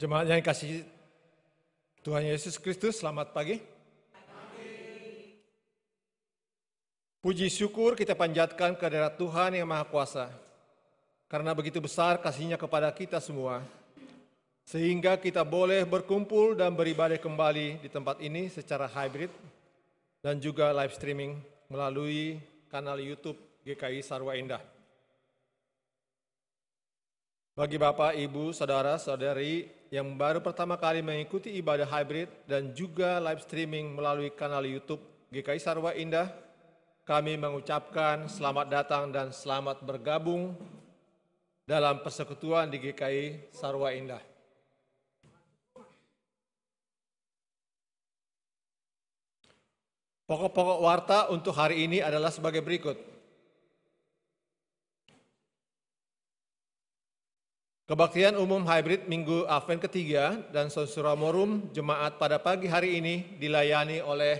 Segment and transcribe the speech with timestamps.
[0.00, 0.80] Jemaat yang kasih
[2.00, 3.60] Tuhan Yesus Kristus, selamat pagi.
[7.20, 10.32] Puji syukur kita panjatkan kehadirat Tuhan yang Maha Kuasa.
[11.28, 13.60] Karena begitu besar kasihnya kepada kita semua.
[14.64, 19.28] Sehingga kita boleh berkumpul dan beribadah kembali di tempat ini secara hybrid
[20.24, 21.36] dan juga live streaming
[21.68, 22.40] melalui
[22.72, 23.36] kanal YouTube
[23.68, 24.64] GKI Sarwa Indah.
[27.52, 33.42] Bagi Bapak, Ibu, Saudara, Saudari yang baru pertama kali mengikuti ibadah hybrid dan juga live
[33.42, 35.02] streaming melalui kanal YouTube
[35.34, 36.30] GKI Sarwa Indah,
[37.02, 40.54] kami mengucapkan selamat datang dan selamat bergabung
[41.66, 44.22] dalam persekutuan di GKI Sarwa Indah.
[50.30, 53.09] Pokok-pokok warta untuk hari ini adalah sebagai berikut.
[57.90, 63.98] Kebaktian umum hybrid Minggu Advent ketiga dan Sonsura Morum jemaat pada pagi hari ini dilayani
[63.98, 64.38] oleh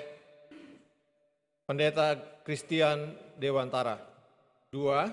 [1.66, 2.14] Pendeta
[2.46, 3.10] Christian
[3.42, 3.98] Dewantara.
[4.70, 5.10] Dua,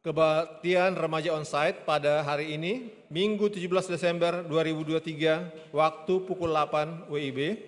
[0.00, 7.60] kebaktian remaja onsite pada hari ini Minggu 17 Desember 2023 waktu pukul 8 WIB.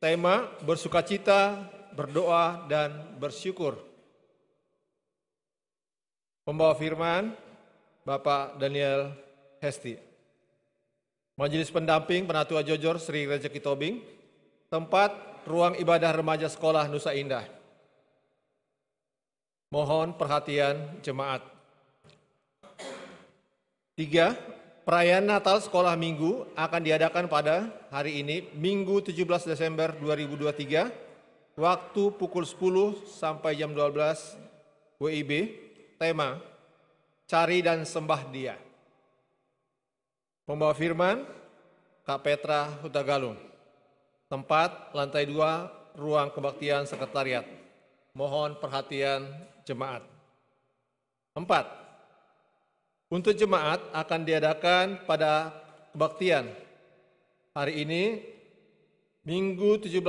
[0.00, 1.60] Tema bersukacita,
[1.92, 3.76] berdoa, dan bersyukur.
[6.48, 7.47] Pembawa firman
[8.08, 9.12] Bapak Daniel
[9.60, 10.00] Hesti.
[11.36, 14.00] Majelis pendamping Penatua Jojor Sri Rezeki Tobing.
[14.72, 17.44] Tempat ruang ibadah remaja sekolah Nusa Indah.
[19.68, 21.44] Mohon perhatian jemaat.
[23.92, 24.32] Tiga,
[24.88, 30.88] Perayaan Natal Sekolah Minggu akan diadakan pada hari ini, Minggu 17 Desember 2023,
[31.60, 34.40] waktu pukul 10 sampai jam 12
[34.96, 35.60] WIB,
[36.00, 36.40] tema
[37.28, 38.56] Cari dan Sembah Dia.
[40.48, 41.28] Pembawa firman,
[42.08, 43.36] Kak Petra Hutagalung.
[44.32, 47.44] Tempat lantai 2, ruang kebaktian sekretariat.
[48.16, 49.28] Mohon perhatian
[49.68, 50.00] jemaat.
[51.36, 51.68] Empat,
[53.12, 55.52] untuk jemaat akan diadakan pada
[55.92, 56.48] kebaktian
[57.52, 58.24] hari ini
[59.28, 60.00] Minggu 17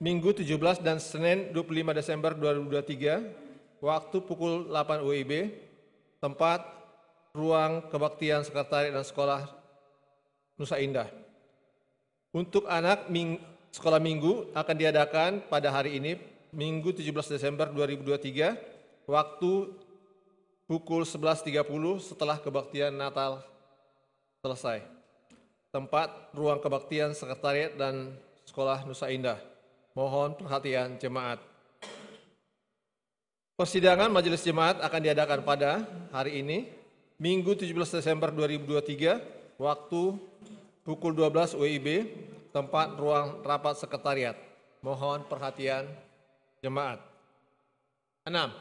[0.00, 3.45] Minggu 17 dan Senin 25 Desember 2023
[3.80, 5.52] waktu pukul 8 WIB
[6.22, 6.64] tempat
[7.36, 9.44] ruang kebaktian sekretariat dan sekolah
[10.56, 11.08] Nusa Indah.
[12.32, 13.40] Untuk anak ming,
[13.72, 16.16] sekolah minggu akan diadakan pada hari ini
[16.56, 19.52] Minggu 17 Desember 2023 waktu
[20.64, 21.60] pukul 11.30
[22.00, 23.44] setelah kebaktian Natal
[24.40, 24.80] selesai.
[25.68, 28.16] Tempat ruang kebaktian sekretariat dan
[28.48, 29.36] sekolah Nusa Indah.
[29.92, 31.42] Mohon perhatian jemaat.
[33.56, 36.68] Persidangan majelis jemaat akan diadakan pada hari ini,
[37.16, 39.16] Minggu 17 Desember 2023,
[39.56, 40.02] waktu
[40.84, 42.04] pukul 12 WIB,
[42.52, 44.36] tempat ruang rapat sekretariat.
[44.84, 45.88] Mohon perhatian
[46.60, 47.00] jemaat.
[48.28, 48.52] 6.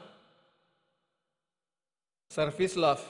[2.31, 3.03] Service Love.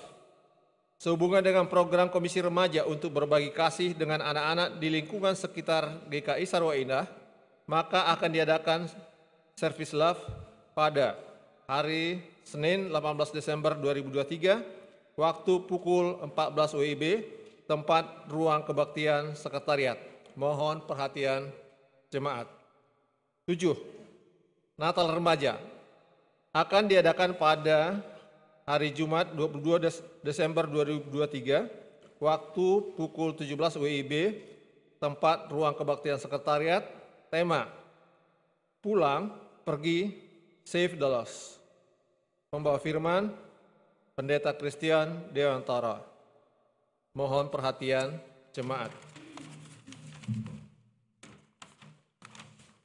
[0.97, 6.73] Sehubungan dengan program Komisi Remaja untuk berbagi kasih dengan anak-anak di lingkungan sekitar GKI Sarwa
[6.73, 7.05] Indah,
[7.69, 8.89] maka akan diadakan
[9.53, 10.17] Service Love
[10.73, 11.34] pada
[11.65, 17.03] hari Senin 18 Desember 2023, waktu pukul 14 WIB,
[17.65, 19.97] tempat ruang kebaktian sekretariat.
[20.37, 21.49] Mohon perhatian
[22.13, 22.45] jemaat.
[23.49, 23.73] 7.
[24.77, 25.57] Natal Remaja
[26.53, 28.01] akan diadakan pada
[28.65, 31.69] hari Jumat 22 Desember 2023,
[32.21, 34.13] waktu pukul 17 WIB,
[35.01, 36.85] tempat ruang kebaktian sekretariat,
[37.29, 37.69] tema
[38.81, 39.33] Pulang,
[39.65, 40.13] Pergi,
[40.65, 41.54] Save the Lost.
[42.55, 43.35] Pembawa firman,
[44.15, 45.99] Pendeta Christian Dewantara.
[47.11, 48.15] Mohon perhatian
[48.55, 48.95] jemaat.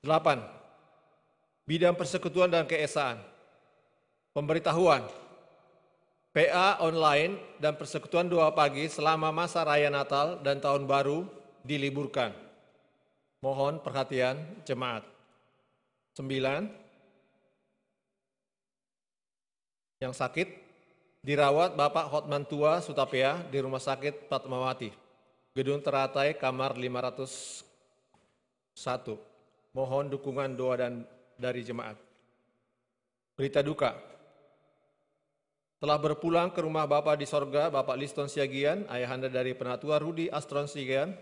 [0.02, 0.10] 8.
[1.70, 3.22] Bidang persekutuan dan keesaan.
[4.34, 5.06] Pemberitahuan
[6.34, 11.30] PA online dan persekutuan doa pagi selama masa raya Natal dan Tahun Baru
[11.62, 12.34] diliburkan.
[13.38, 14.34] Mohon perhatian
[14.66, 15.06] jemaat.
[16.18, 16.79] Sembilan,
[20.00, 20.48] yang sakit
[21.20, 24.88] dirawat Bapak Hotman Tua Sutapea di Rumah Sakit Fatmawati,
[25.52, 27.60] Gedung Teratai Kamar 501.
[29.76, 31.04] Mohon dukungan doa dan
[31.36, 32.00] dari jemaat.
[33.36, 33.92] Berita duka,
[35.84, 40.64] telah berpulang ke rumah Bapak di sorga, Bapak Liston Siagian, ayahanda dari penatua Rudi Astron
[40.64, 41.12] Siagian,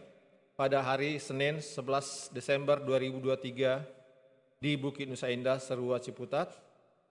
[0.55, 6.51] pada hari Senin 11 Desember 2023 di Bukit Nusa Indah, Serua Ciputat,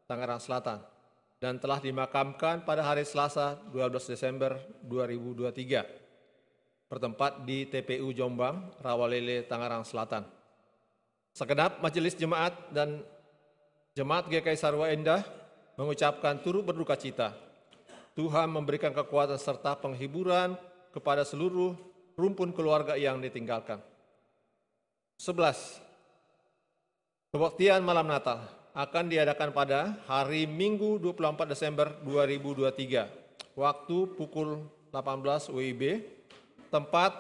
[0.08, 0.84] Tangerang Selatan,
[1.38, 4.58] dan telah dimakamkan pada hari Selasa 12 Desember
[4.90, 10.26] 2023, bertempat di TPU Jombang, Rawalele, Tangerang Selatan.
[11.38, 13.06] Segenap majelis jemaat dan
[13.94, 15.22] jemaat GKI Sarwa Indah
[15.78, 17.38] mengucapkan turut berduka cita.
[18.18, 20.58] Tuhan memberikan kekuatan serta penghiburan
[20.90, 21.78] kepada seluruh
[22.18, 23.78] rumpun keluarga yang ditinggalkan.
[25.22, 25.86] 11.
[27.30, 33.10] Kebaktian malam Natal akan diadakan pada hari Minggu 24 Desember 2023,
[33.58, 36.06] waktu pukul 18 WIB,
[36.70, 37.18] tempat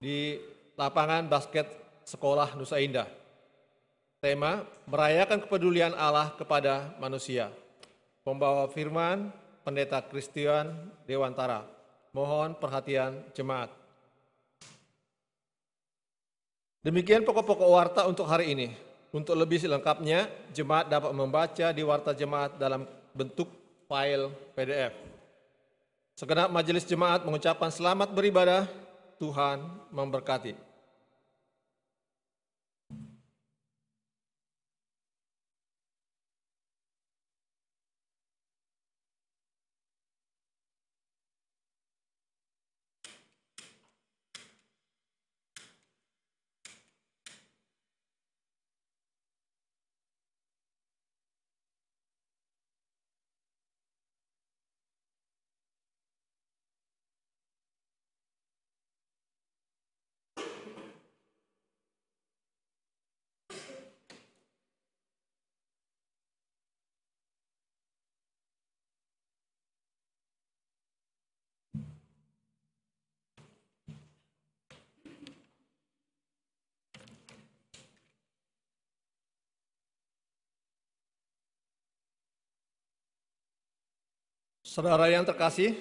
[0.00, 0.40] di
[0.72, 1.68] lapangan basket
[2.08, 3.04] Sekolah Nusa Indah.
[4.24, 7.52] Tema merayakan kepedulian Allah kepada manusia.
[8.24, 9.28] Pembawa firman
[9.68, 10.72] Pendeta Christian
[11.04, 11.60] Dewantara.
[12.16, 13.68] Mohon perhatian jemaat.
[16.80, 18.83] Demikian pokok-pokok warta untuk hari ini.
[19.14, 22.82] Untuk lebih selengkapnya, jemaat dapat membaca di warta jemaat dalam
[23.14, 23.46] bentuk
[23.86, 24.26] file
[24.58, 24.90] PDF.
[26.18, 28.66] Segenap majelis jemaat mengucapkan selamat beribadah,
[29.22, 29.62] Tuhan
[29.94, 30.73] memberkati.
[84.74, 85.78] Saudara yang terkasih,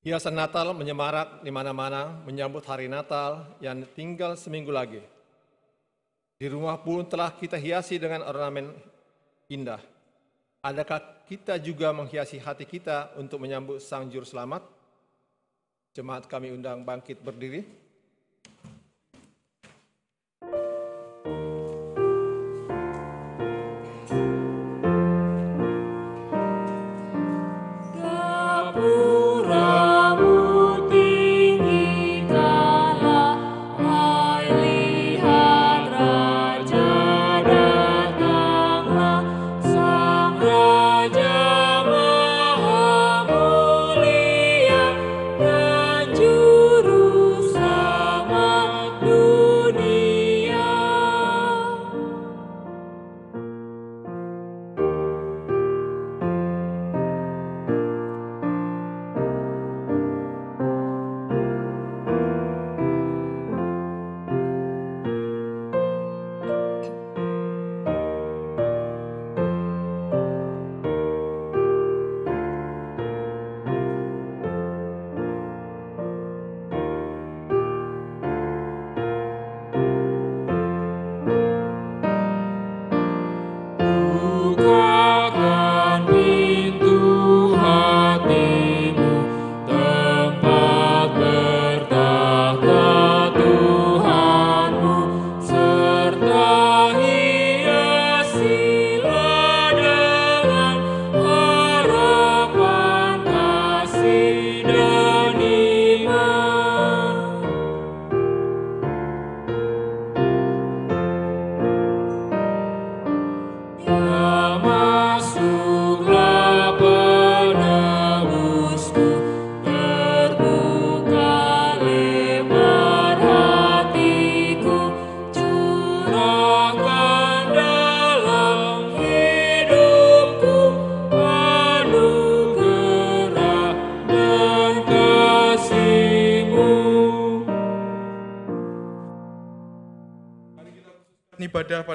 [0.00, 5.04] hiasan Natal menyemarak di mana-mana menyambut hari Natal yang tinggal seminggu lagi.
[6.40, 8.72] Di rumah pun telah kita hiasi dengan ornamen
[9.52, 9.76] indah.
[10.64, 14.64] Adakah kita juga menghiasi hati kita untuk menyambut Sang Juru Selamat?
[15.92, 17.83] Jemaat kami undang bangkit berdiri.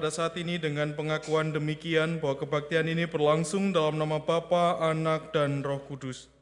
[0.10, 5.82] Saat ini dengan pengakuan demikian bahwa kebaktian ini berlangsung dalam nama Bapa, Anak, dan Roh
[5.86, 6.39] Kudus.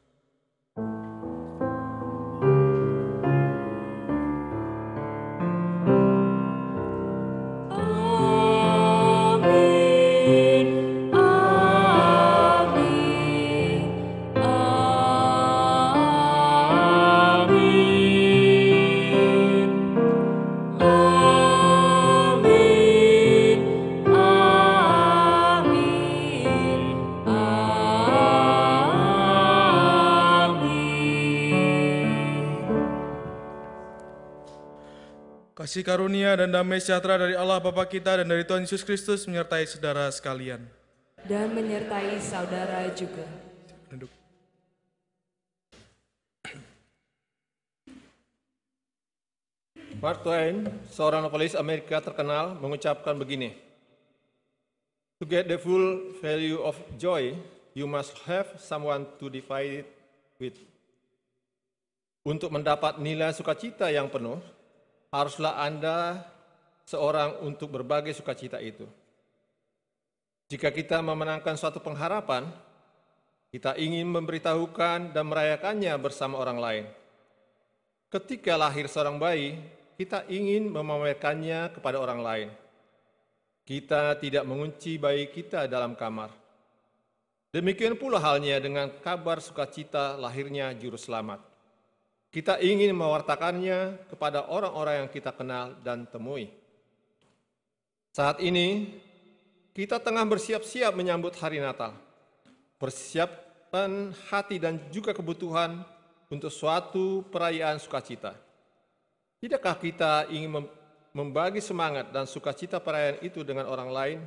[35.88, 40.12] Karunia dan damai sejahtera dari Allah Bapa kita dan dari Tuhan Yesus Kristus menyertai saudara
[40.12, 40.60] sekalian.
[41.24, 43.24] Dan menyertai saudara juga.
[43.88, 44.12] Duduk.
[50.04, 53.56] Mark Twain, seorang novelis Amerika terkenal, mengucapkan begini.
[55.18, 57.32] To get the full value of joy,
[57.72, 59.88] you must have someone to divide it
[60.36, 60.60] with.
[62.28, 64.44] Untuk mendapat nilai sukacita yang penuh,
[65.12, 66.24] haruslah Anda
[66.88, 68.88] seorang untuk berbagai sukacita itu.
[70.48, 72.48] Jika kita memenangkan suatu pengharapan,
[73.52, 76.86] kita ingin memberitahukan dan merayakannya bersama orang lain.
[78.08, 79.60] Ketika lahir seorang bayi,
[80.00, 82.50] kita ingin memamerkannya kepada orang lain.
[83.68, 86.32] Kita tidak mengunci bayi kita dalam kamar.
[87.52, 91.44] Demikian pula halnya dengan kabar sukacita lahirnya Juru Selamat.
[92.28, 96.52] Kita ingin mewartakannya kepada orang-orang yang kita kenal dan temui.
[98.12, 98.98] Saat ini,
[99.72, 101.96] kita tengah bersiap-siap menyambut hari Natal.
[102.82, 105.86] Persiapan hati dan juga kebutuhan
[106.28, 108.36] untuk suatu perayaan sukacita.
[109.38, 110.66] Tidakkah kita ingin
[111.16, 114.20] membagi semangat dan sukacita perayaan itu dengan orang lain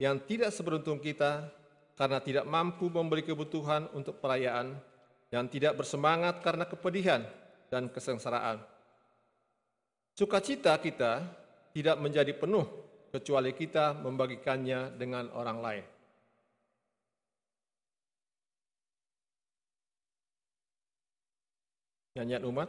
[0.00, 1.48] yang tidak seberuntung kita
[1.96, 4.72] karena tidak mampu memberi kebutuhan untuk perayaan,
[5.30, 7.22] yang tidak bersemangat karena kepedihan,
[7.70, 8.58] dan kesengsaraan.
[10.18, 11.22] Sukacita kita
[11.70, 12.66] tidak menjadi penuh
[13.14, 15.84] kecuali kita membagikannya dengan orang lain.
[22.18, 22.68] Nyanyian umat.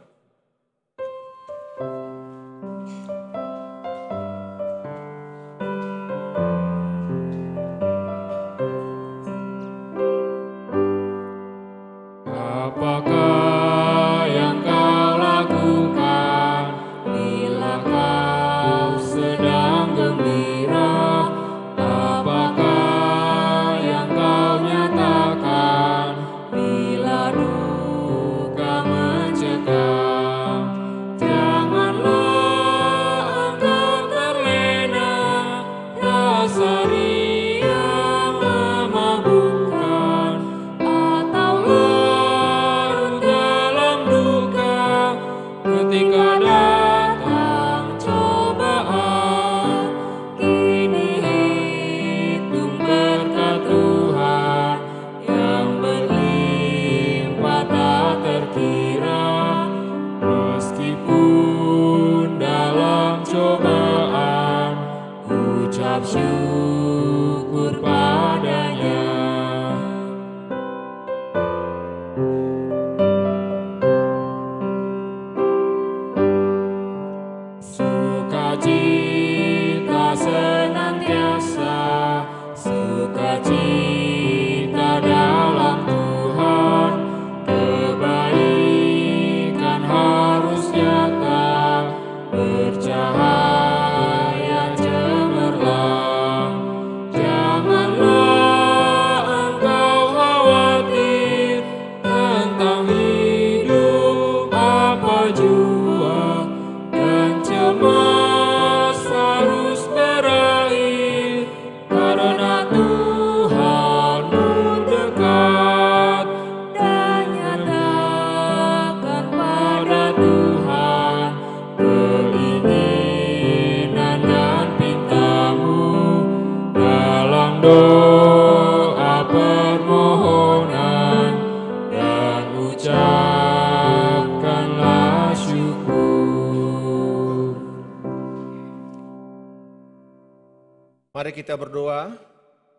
[141.12, 142.16] Mari kita berdoa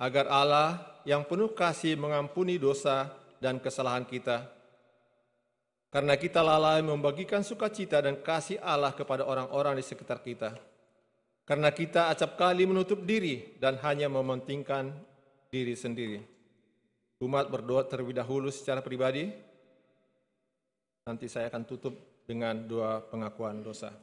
[0.01, 4.49] agar Allah yang penuh kasih mengampuni dosa dan kesalahan kita.
[5.93, 10.57] Karena kita lalai membagikan sukacita dan kasih Allah kepada orang-orang di sekitar kita.
[11.45, 14.89] Karena kita acap kali menutup diri dan hanya mementingkan
[15.53, 16.25] diri sendiri.
[17.21, 19.29] Umat berdoa terlebih dahulu secara pribadi.
[21.05, 23.93] Nanti saya akan tutup dengan doa pengakuan dosa.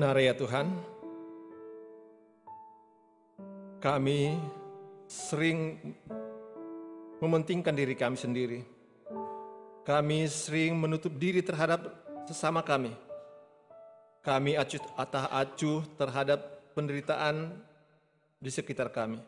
[0.00, 0.64] Benar ya Tuhan,
[3.84, 4.32] kami
[5.04, 5.76] sering
[7.20, 8.64] mementingkan diri kami sendiri.
[9.84, 11.84] Kami sering menutup diri terhadap
[12.24, 12.96] sesama kami.
[14.24, 17.60] Kami acuh atah acuh terhadap penderitaan
[18.40, 19.20] di sekitar kami.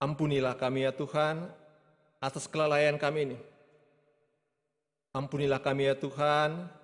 [0.00, 1.44] Ampunilah kami ya Tuhan
[2.24, 3.38] atas kelalaian kami ini.
[5.12, 6.80] Ampunilah kami ya Tuhan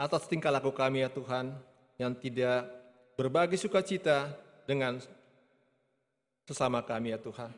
[0.00, 1.52] atas tingkah laku kami ya Tuhan
[2.00, 2.64] yang tidak
[3.20, 4.32] berbagi sukacita
[4.64, 4.96] dengan
[6.48, 7.52] sesama kami ya Tuhan.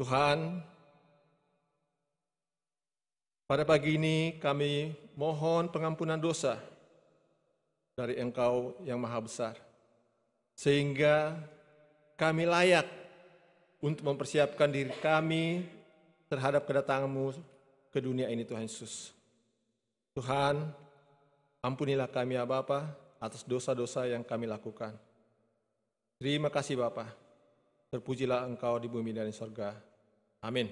[0.00, 0.64] Tuhan,
[3.44, 6.56] pada pagi ini kami mohon pengampunan dosa
[7.92, 9.54] dari Engkau yang Maha Besar,
[10.56, 11.36] sehingga
[12.16, 12.88] kami layak
[13.84, 15.68] untuk mempersiapkan diri kami
[16.32, 17.36] terhadap kedatanganmu
[17.92, 19.12] ke dunia ini Tuhan Yesus.
[20.16, 20.74] Tuhan,
[21.64, 24.92] Ampunilah kami ya Bapa atas dosa-dosa yang kami lakukan.
[26.20, 27.08] Terima kasih Bapa.
[27.88, 29.72] Terpujilah Engkau di bumi dan di sorga.
[30.44, 30.68] Amin.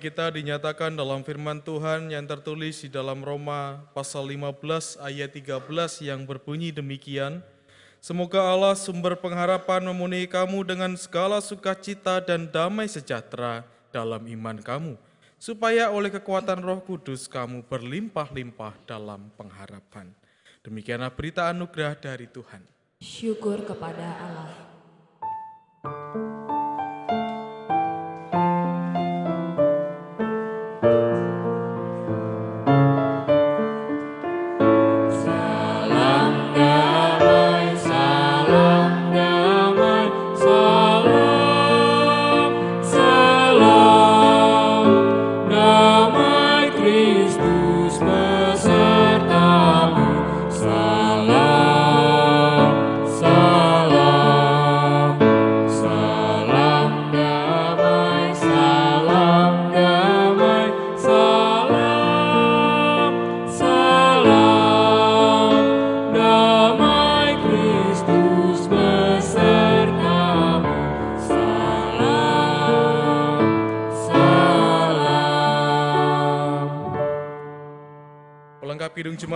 [0.00, 5.60] Kita dinyatakan dalam firman Tuhan yang tertulis di dalam Roma pasal 15 ayat 13
[6.00, 7.44] yang berbunyi demikian.
[8.00, 13.60] Semoga Allah sumber pengharapan memenuhi kamu dengan segala sukacita dan damai sejahtera
[13.92, 14.96] dalam iman kamu,
[15.36, 20.08] supaya oleh kekuatan roh kudus kamu berlimpah-limpah dalam pengharapan.
[20.64, 22.64] Demikianlah berita anugerah dari Tuhan.
[23.04, 24.52] Syukur kepada Allah.
[25.84, 26.29] Damai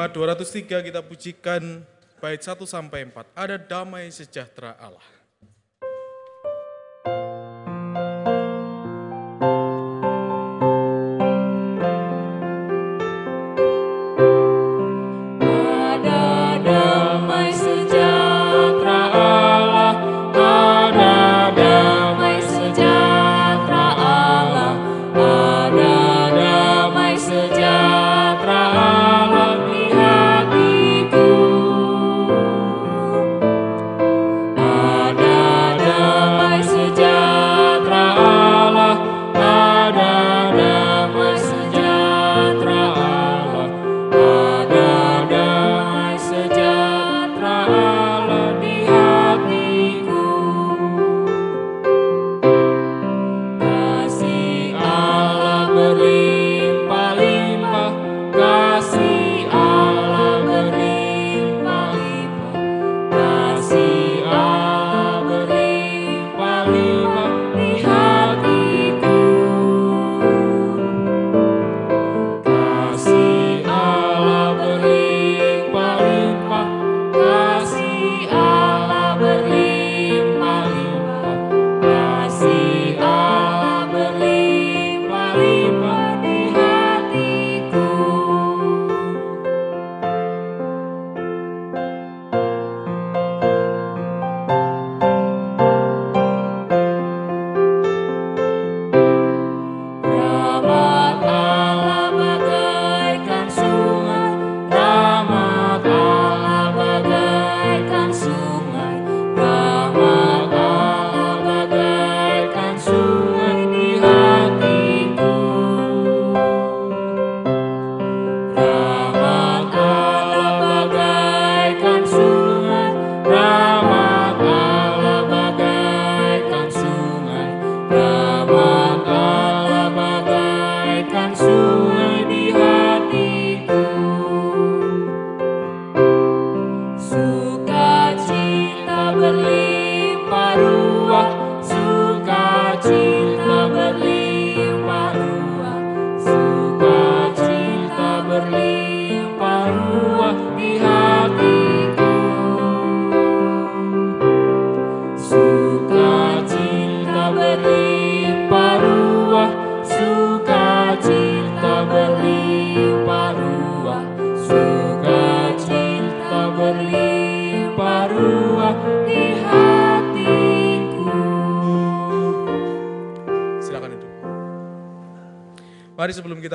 [0.05, 1.81] Jemaat 203 kita pujikan
[2.21, 3.25] bait 1 sampai 4.
[3.33, 5.01] Ada damai sejahtera Allah.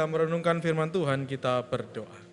[0.10, 2.30] Merenungkan firman Tuhan, kita berdoa.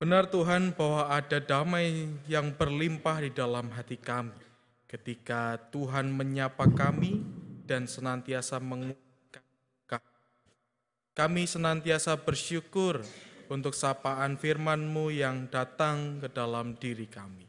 [0.00, 4.32] Benar Tuhan bahwa ada damai yang berlimpah di dalam hati kami
[4.88, 7.20] ketika Tuhan menyapa kami
[7.68, 9.44] dan senantiasa menguatkan
[9.84, 10.12] kami.
[11.12, 13.04] Kami senantiasa bersyukur
[13.52, 17.44] untuk sapaan firman-Mu yang datang ke dalam diri kami.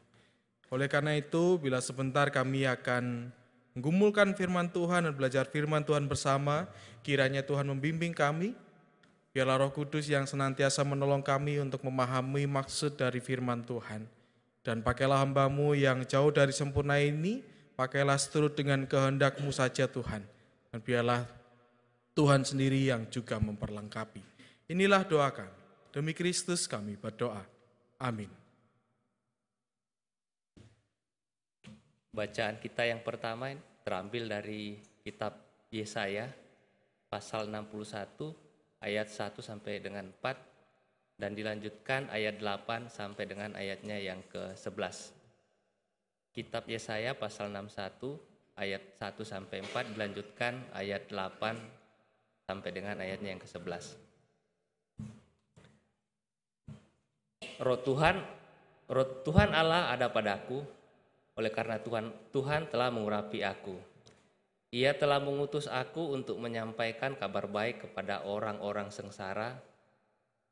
[0.76, 3.32] Oleh karena itu, bila sebentar kami akan
[3.74, 6.68] menggumulkan firman Tuhan dan belajar firman Tuhan bersama,
[7.02, 8.56] kiranya Tuhan membimbing kami,
[9.32, 14.08] biarlah roh kudus yang senantiasa menolong kami untuk memahami maksud dari firman Tuhan.
[14.62, 17.42] Dan pakailah hambamu yang jauh dari sempurna ini,
[17.82, 20.22] Pakailah seturut dengan kehendakmu saja Tuhan.
[20.70, 21.26] Dan biarlah
[22.14, 24.22] Tuhan sendiri yang juga memperlengkapi.
[24.70, 25.58] Inilah doa kami.
[25.90, 27.42] Demi Kristus kami berdoa.
[27.98, 28.41] Amin.
[32.12, 33.56] Bacaan kita yang pertama
[33.88, 35.32] terambil dari kitab
[35.72, 36.28] Yesaya
[37.08, 40.36] pasal 61 ayat 1 sampai dengan 4
[41.16, 45.16] dan dilanjutkan ayat 8 sampai dengan ayatnya yang ke-11.
[46.36, 48.20] Kitab Yesaya pasal 61
[48.60, 53.96] ayat 1 sampai 4 dilanjutkan ayat 8 sampai dengan ayatnya yang ke-11.
[57.64, 58.20] Roh Tuhan,
[58.92, 60.81] roh Tuhan Allah ada padaku,
[61.36, 63.76] oleh karena Tuhan Tuhan telah mengurapi aku.
[64.72, 69.60] Ia telah mengutus aku untuk menyampaikan kabar baik kepada orang-orang sengsara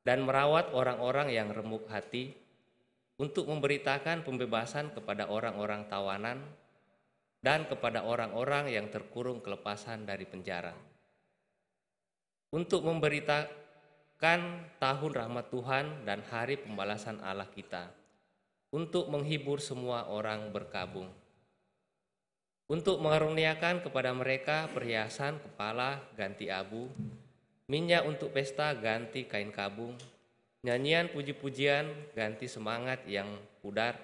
[0.04, 2.36] dan merawat orang-orang yang remuk hati,
[3.20, 6.40] untuk memberitakan pembebasan kepada orang-orang tawanan
[7.44, 10.72] dan kepada orang-orang yang terkurung kelepasan dari penjara.
[12.56, 14.40] Untuk memberitakan
[14.80, 17.99] tahun rahmat Tuhan dan hari pembalasan Allah kita
[18.70, 21.10] untuk menghibur semua orang berkabung.
[22.70, 26.86] Untuk mengaruniakan kepada mereka perhiasan kepala ganti abu,
[27.66, 29.98] minyak untuk pesta ganti kain kabung,
[30.62, 33.26] nyanyian puji-pujian ganti semangat yang
[33.66, 33.98] pudar,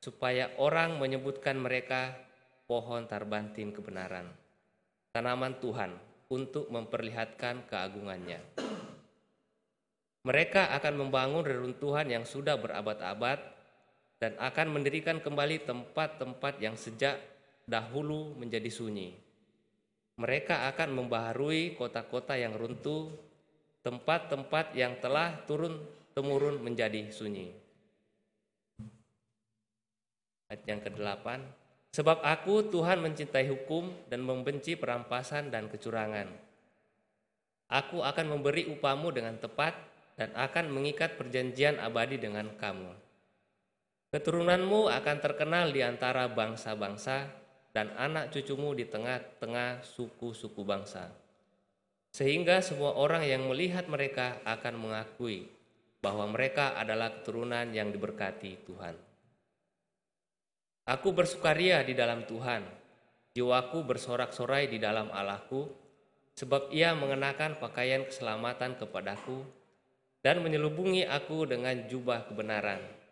[0.00, 2.16] supaya orang menyebutkan mereka
[2.64, 4.32] pohon tarbantin kebenaran,
[5.12, 5.92] tanaman Tuhan
[6.32, 8.40] untuk memperlihatkan keagungannya.
[10.24, 13.53] Mereka akan membangun reruntuhan yang sudah berabad-abad
[14.22, 17.18] dan akan mendirikan kembali tempat-tempat yang sejak
[17.64, 19.16] dahulu menjadi sunyi.
[20.14, 23.10] Mereka akan membaharui kota-kota yang runtuh,
[23.82, 25.82] tempat-tempat yang telah turun
[26.14, 27.50] temurun menjadi sunyi.
[30.46, 31.26] Ayat yang ke-8,
[31.90, 36.30] sebab aku Tuhan mencintai hukum dan membenci perampasan dan kecurangan.
[37.66, 39.74] Aku akan memberi upamu dengan tepat
[40.14, 43.03] dan akan mengikat perjanjian abadi dengan kamu.
[44.14, 47.34] Keturunanmu akan terkenal di antara bangsa-bangsa
[47.74, 51.10] dan anak cucumu di tengah-tengah suku-suku bangsa.
[52.14, 55.50] Sehingga semua orang yang melihat mereka akan mengakui
[55.98, 58.94] bahwa mereka adalah keturunan yang diberkati Tuhan.
[60.86, 62.62] Aku bersukaria di dalam Tuhan,
[63.34, 65.66] jiwaku bersorak-sorai di dalam Allahku,
[66.38, 69.42] sebab ia mengenakan pakaian keselamatan kepadaku
[70.22, 73.02] dan menyelubungi aku dengan jubah kebenaran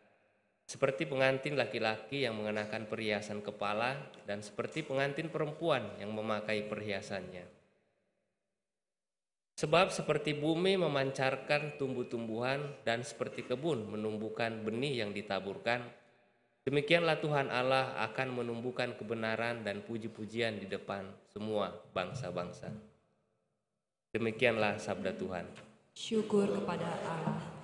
[0.73, 3.93] seperti pengantin laki-laki yang mengenakan perhiasan kepala
[4.25, 7.45] dan seperti pengantin perempuan yang memakai perhiasannya.
[9.53, 15.85] Sebab seperti bumi memancarkan tumbuh-tumbuhan dan seperti kebun menumbuhkan benih yang ditaburkan,
[16.65, 22.73] demikianlah Tuhan Allah akan menumbuhkan kebenaran dan puji-pujian di depan semua bangsa-bangsa.
[24.17, 25.45] Demikianlah sabda Tuhan.
[25.93, 27.62] Syukur kepada Allah.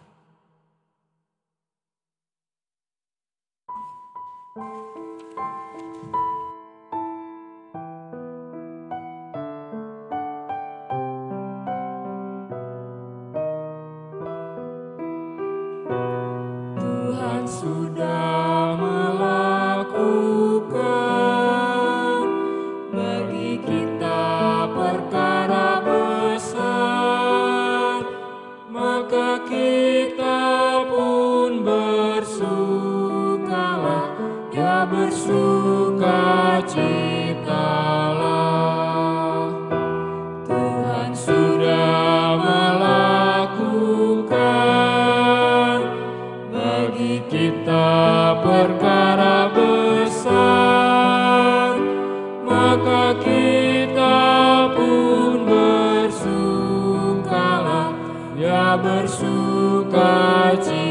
[58.76, 60.88] Bersuka citalah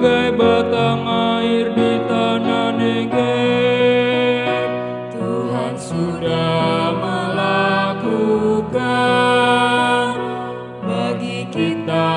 [0.00, 4.48] bagai batang air di tanah Negev.
[5.12, 8.80] Tuhan sudah melakukan
[10.80, 12.08] bagi kita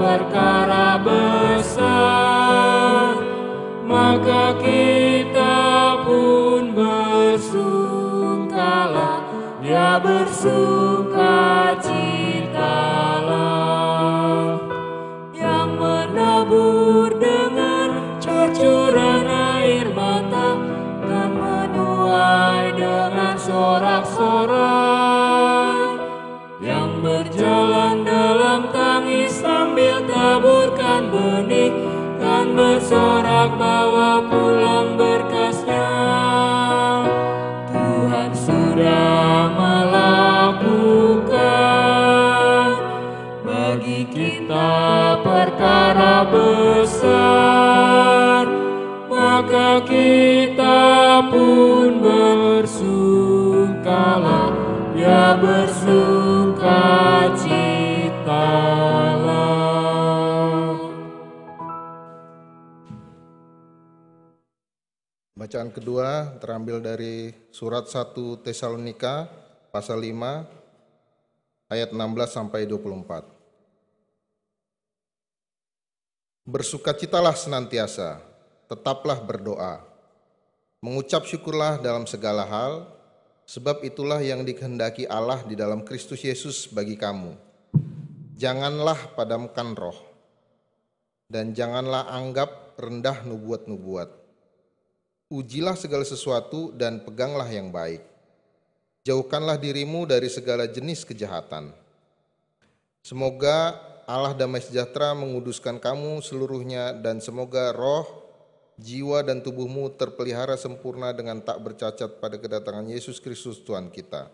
[0.00, 3.20] perkara besar,
[3.84, 9.20] maka kita pun bersungkalah,
[9.60, 10.75] ya bersuka
[32.96, 35.92] bersorak bawa pulang berkasnya.
[37.68, 40.56] Tuhan sudah melakukan
[43.44, 44.80] bagi kita
[45.20, 47.68] perkara besar.
[49.12, 53.76] Maka kita pun bersukalah
[54.96, 56.96] ya bersuka
[65.66, 69.26] Bacaan kedua terambil dari surat 1 Tesalonika
[69.74, 70.46] pasal 5
[71.66, 73.26] ayat 16 sampai 24.
[76.46, 78.22] Bersukacitalah senantiasa,
[78.70, 79.82] tetaplah berdoa.
[80.86, 82.86] Mengucap syukurlah dalam segala hal,
[83.50, 87.34] sebab itulah yang dikehendaki Allah di dalam Kristus Yesus bagi kamu.
[88.38, 89.98] Janganlah padamkan roh,
[91.26, 94.25] dan janganlah anggap rendah nubuat-nubuat.
[95.26, 97.98] Ujilah segala sesuatu dan peganglah yang baik.
[99.02, 101.74] Jauhkanlah dirimu dari segala jenis kejahatan.
[103.02, 103.74] Semoga
[104.06, 108.06] Allah damai sejahtera menguduskan kamu seluruhnya dan semoga roh,
[108.78, 114.30] jiwa dan tubuhmu terpelihara sempurna dengan tak bercacat pada kedatangan Yesus Kristus Tuhan kita.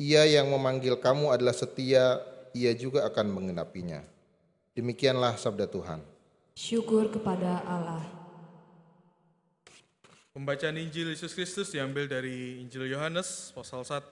[0.00, 2.24] Ia yang memanggil kamu adalah setia,
[2.56, 4.00] ia juga akan mengenapinya.
[4.72, 6.00] Demikianlah sabda Tuhan.
[6.56, 8.23] Syukur kepada Allah.
[10.34, 14.10] Pembacaan Injil Yesus Kristus diambil dari Injil Yohanes pasal 1.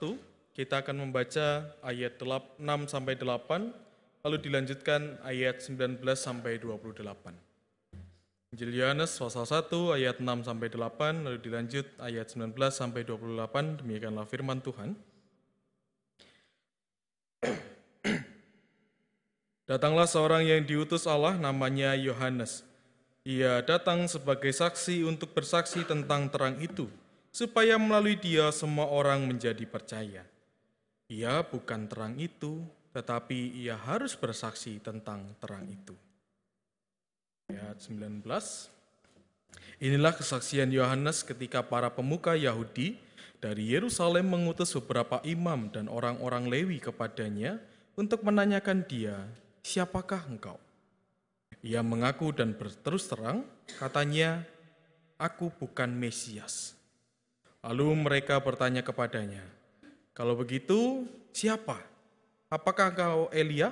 [0.54, 3.74] Kita akan membaca ayat 6 sampai 8,
[4.22, 8.54] lalu dilanjutkan ayat 19 sampai 28.
[8.54, 14.22] Injil Yohanes pasal 1 ayat 6 sampai 8, lalu dilanjut ayat 19 sampai 28, demikianlah
[14.22, 14.94] firman Tuhan.
[19.74, 22.62] Datanglah seorang yang diutus Allah namanya Yohanes.
[23.22, 26.90] Ia datang sebagai saksi untuk bersaksi tentang terang itu,
[27.30, 30.26] supaya melalui dia semua orang menjadi percaya.
[31.06, 35.94] Ia bukan terang itu, tetapi ia harus bersaksi tentang terang itu.
[37.46, 38.26] Ayat 19.
[39.78, 42.98] Inilah kesaksian Yohanes ketika para pemuka Yahudi
[43.38, 47.62] dari Yerusalem mengutus beberapa imam dan orang-orang Lewi kepadanya
[47.94, 49.30] untuk menanyakan dia,
[49.62, 50.58] "Siapakah engkau?"
[51.60, 53.44] Ia mengaku dan berterus terang,
[53.76, 54.48] katanya,
[55.20, 56.72] "Aku bukan Mesias."
[57.60, 59.44] Lalu mereka bertanya kepadanya,
[60.16, 61.78] "Kalau begitu, siapa?
[62.48, 63.70] Apakah engkau Elia?"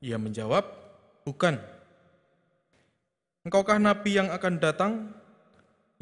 [0.00, 0.64] Ia menjawab,
[1.22, 1.60] "Bukan."
[3.44, 4.92] "Engkaukah nabi yang akan datang?"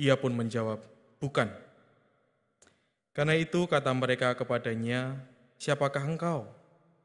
[0.01, 0.81] Ia pun menjawab,
[1.21, 1.53] "Bukan."
[3.13, 5.21] Karena itu kata mereka kepadanya,
[5.61, 6.49] "Siapakah engkau?"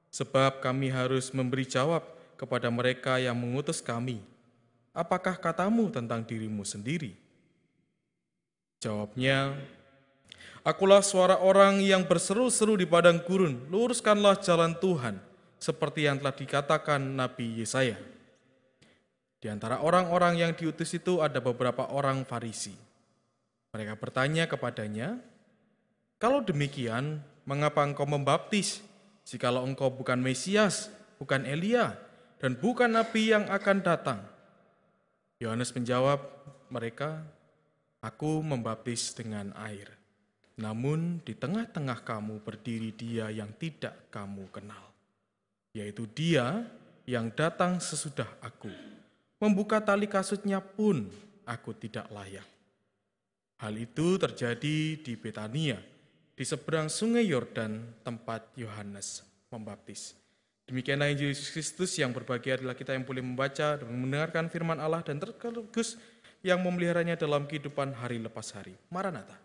[0.08, 4.22] Sebab kami harus memberi jawab kepada mereka yang mengutus kami,
[4.94, 7.18] "Apakah katamu tentang dirimu sendiri?"
[8.78, 9.58] Jawabnya,
[10.62, 15.18] "Akulah suara orang yang berseru-seru di padang gurun, luruskanlah jalan Tuhan,
[15.58, 17.98] seperti yang telah dikatakan Nabi Yesaya."
[19.42, 22.74] Di antara orang-orang yang diutus itu ada beberapa orang Farisi.
[23.74, 25.18] Mereka bertanya kepadanya,
[26.22, 28.82] "Kalau demikian, mengapa engkau membaptis?
[29.28, 32.07] Jikalau engkau bukan Mesias, bukan Elia,
[32.38, 34.20] dan bukan nabi yang akan datang?"
[35.38, 36.18] Yohanes menjawab
[36.74, 37.22] mereka,
[38.02, 39.94] "Aku membaptis dengan air.
[40.58, 44.90] Namun di tengah-tengah kamu berdiri dia yang tidak kamu kenal,
[45.78, 46.66] yaitu dia
[47.06, 48.74] yang datang sesudah aku.
[49.38, 51.06] Membuka tali kasutnya pun
[51.46, 52.46] aku tidak layak."
[53.58, 55.82] Hal itu terjadi di Betania,
[56.38, 60.14] di seberang sungai Yordan tempat Yohanes membaptis.
[60.68, 65.00] Demikianlah Injil Yesus Kristus yang berbahagia adalah kita yang boleh membaca dan mendengarkan firman Allah
[65.00, 65.96] dan terkelukus
[66.44, 68.76] yang memeliharanya dalam kehidupan hari lepas hari.
[68.92, 69.40] Maranatha.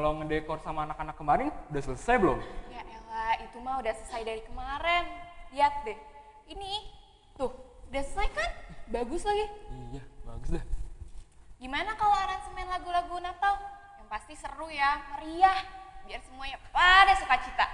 [0.00, 2.40] Kalau ngedekor sama anak-anak kemarin udah selesai belum?
[2.72, 5.04] Ya elah, itu mah udah selesai dari kemarin.
[5.52, 5.98] Lihat deh,
[6.48, 6.88] ini
[7.36, 7.52] tuh
[7.92, 8.50] udah selesai kan?
[8.88, 9.44] Bagus lagi.
[9.92, 10.64] Iya, bagus dah.
[11.60, 13.60] Gimana kalau aransemen lagu-lagu Natal?
[14.00, 15.68] Yang pasti seru ya, meriah.
[16.08, 17.68] Biar semuanya pada sukacita.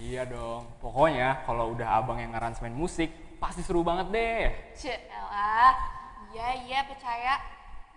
[0.00, 0.64] Iya dong.
[0.80, 4.48] Pokoknya kalau udah abang yang ngaransemen musik, pasti seru banget deh.
[4.80, 5.76] Cek elah,
[6.32, 7.36] iya iya percaya.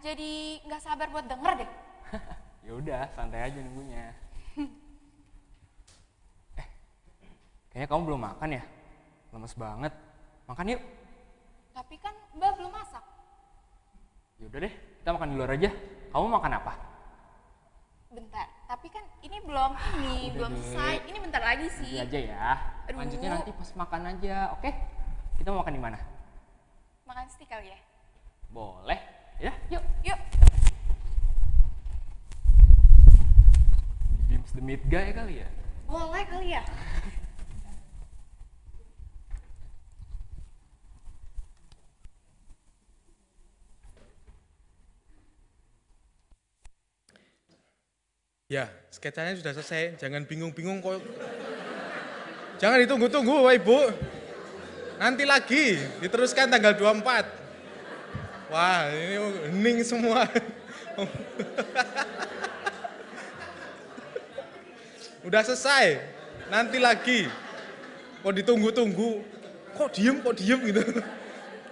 [0.03, 1.71] Jadi nggak sabar buat denger deh.
[2.63, 4.15] ya udah, santai aja nunggunya.
[6.59, 6.67] eh,
[7.71, 8.63] kayaknya kamu belum makan ya?
[9.35, 9.93] Lemes banget.
[10.47, 10.81] Makan yuk.
[11.73, 13.03] Tapi kan Mbak belum masak.
[14.39, 15.69] Ya udah deh, kita makan di luar aja.
[16.13, 16.73] Kamu makan apa?
[18.13, 20.95] Bentar, tapi kan ini belum ini, Udah belum selesai.
[21.09, 21.97] Ini bentar lagi Nanti sih.
[21.97, 22.45] aja ya.
[22.85, 23.01] Aduh.
[23.01, 24.69] Lanjutnya nanti pas makan aja, oke?
[25.41, 25.97] Kita mau makan di mana?
[27.09, 27.79] Makan steak kali ya.
[28.53, 29.01] Boleh.
[29.41, 29.81] Ya, yuk.
[30.05, 30.19] Yuk.
[34.53, 35.49] The Meat Guy kali ya?
[35.89, 36.63] Boleh kali ya.
[48.53, 49.97] Ya, sketsanya sudah selesai.
[49.97, 51.01] Jangan bingung-bingung kok.
[52.61, 53.79] Jangan ditunggu-tunggu, Wah Ibu.
[55.01, 58.53] Nanti lagi, diteruskan tanggal 24.
[58.53, 59.17] Wah, ini
[59.49, 60.29] hening semua.
[65.33, 65.97] Udah selesai.
[66.53, 67.25] Nanti lagi.
[68.21, 69.25] Kok ditunggu-tunggu.
[69.73, 71.01] Kok diem, kok diem gitu.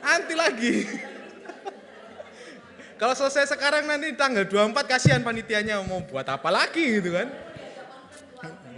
[0.01, 0.89] Nanti lagi.
[2.97, 7.29] Kalau selesai sekarang nanti tanggal 24 kasihan panitianya mau buat apa lagi gitu kan.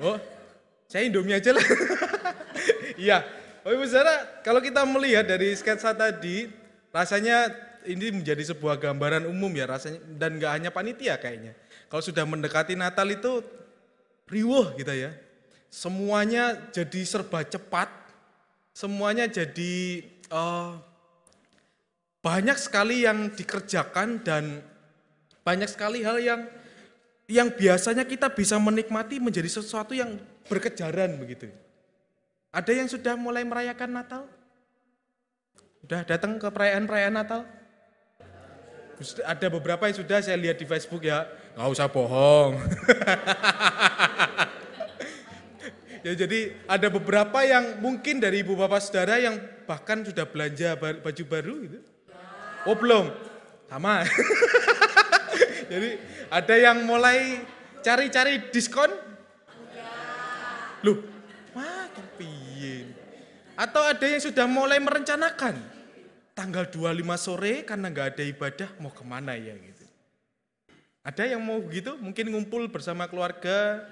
[0.03, 0.19] Oh,
[0.91, 1.63] saya Indomie aja lah.
[2.99, 3.23] Iya.
[3.63, 6.51] Oh Ibu Saudara, kalau kita melihat dari sketsa tadi,
[6.91, 7.55] rasanya
[7.87, 11.55] ini menjadi sebuah gambaran umum ya rasanya dan nggak hanya panitia kayaknya.
[11.87, 13.62] Kalau sudah mendekati Natal itu
[14.27, 15.11] riuh gitu ya.
[15.73, 17.89] Semuanya jadi serba cepat,
[18.71, 20.71] semuanya jadi eh,
[22.23, 24.63] banyak sekali yang dikerjakan dan
[25.43, 26.41] banyak sekali hal yang
[27.27, 30.15] yang biasanya kita bisa menikmati menjadi sesuatu yang
[30.47, 31.51] berkejaran begitu.
[32.53, 34.23] Ada yang sudah mulai merayakan Natal?
[35.81, 37.41] Sudah datang ke perayaan-perayaan Natal?
[39.25, 42.55] Ada beberapa yang sudah saya lihat di Facebook ya, nggak usah bohong.
[46.03, 51.23] ya jadi ada beberapa yang mungkin dari ibu bapak saudara yang bahkan sudah belanja baju
[51.25, 51.79] baru gitu.
[52.63, 53.11] Oh belum,
[53.67, 54.03] sama.
[55.71, 55.99] Jadi
[56.31, 57.43] ada yang mulai
[57.83, 58.87] cari-cari diskon?
[60.83, 60.99] Loh,
[61.51, 61.87] wah?
[63.53, 65.59] Atau ada yang sudah mulai merencanakan
[66.33, 69.85] tanggal 25 sore karena nggak ada ibadah mau ke mana ya gitu.
[71.03, 71.93] Ada yang mau begitu?
[71.99, 73.83] Mungkin ngumpul bersama keluarga.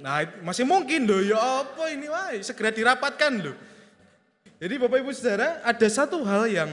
[0.00, 3.56] Nah masih mungkin loh ya apa ini wah segera dirapatkan loh.
[4.60, 6.70] Jadi Bapak Ibu Saudara ada satu hal yang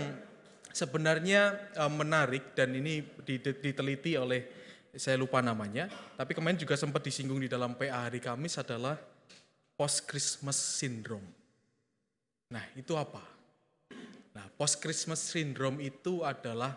[0.72, 4.44] sebenarnya eh, menarik dan ini di- di- diteliti oleh
[4.98, 8.98] saya lupa namanya, tapi kemarin juga sempat disinggung di dalam PA hari Kamis adalah
[9.78, 11.28] post Christmas syndrome.
[12.50, 13.22] Nah, itu apa?
[14.34, 16.74] Nah, post Christmas syndrome itu adalah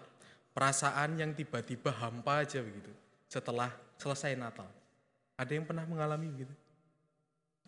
[0.52, 2.92] perasaan yang tiba-tiba hampa aja begitu
[3.30, 4.79] setelah selesai Natal.
[5.40, 6.52] Ada yang pernah mengalami begitu?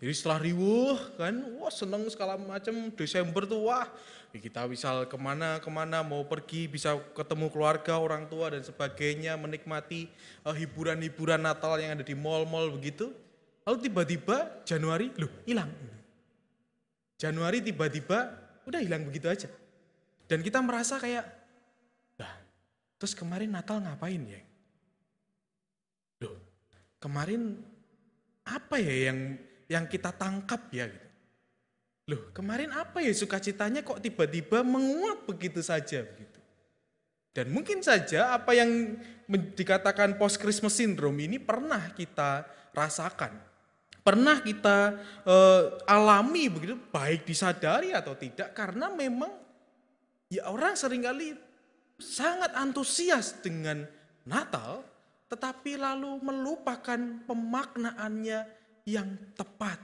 [0.03, 3.87] Jadi setelah riuh kan, wah seneng segala macam Desember tuh wah
[4.35, 8.67] ya kita bisa ke mana ke mana mau pergi bisa ketemu keluarga orang tua dan
[8.67, 10.11] sebagainya menikmati
[10.43, 13.15] uh, hiburan-hiburan Natal yang ada di mall-mall begitu.
[13.63, 15.71] Lalu tiba-tiba Januari loh hilang.
[17.15, 19.49] Januari tiba-tiba udah hilang begitu aja.
[20.27, 21.23] Dan kita merasa kayak,
[22.19, 22.33] nah,
[22.99, 24.43] terus kemarin Natal ngapain ya?
[27.03, 27.59] Kemarin
[28.47, 29.19] apa ya yang
[29.67, 31.09] yang kita tangkap ya gitu.
[32.11, 36.39] Loh, kemarin apa ya sukacitanya kok tiba-tiba menguap begitu saja begitu.
[37.33, 39.01] Dan mungkin saja apa yang
[39.31, 42.45] dikatakan post Christmas syndrome ini pernah kita
[42.77, 43.33] rasakan.
[44.03, 49.31] Pernah kita uh, alami begitu baik disadari atau tidak karena memang
[50.27, 51.39] ya orang sering kali
[52.03, 53.87] sangat antusias dengan
[54.27, 54.83] Natal
[55.33, 58.45] tetapi lalu melupakan pemaknaannya
[58.85, 59.81] yang tepat.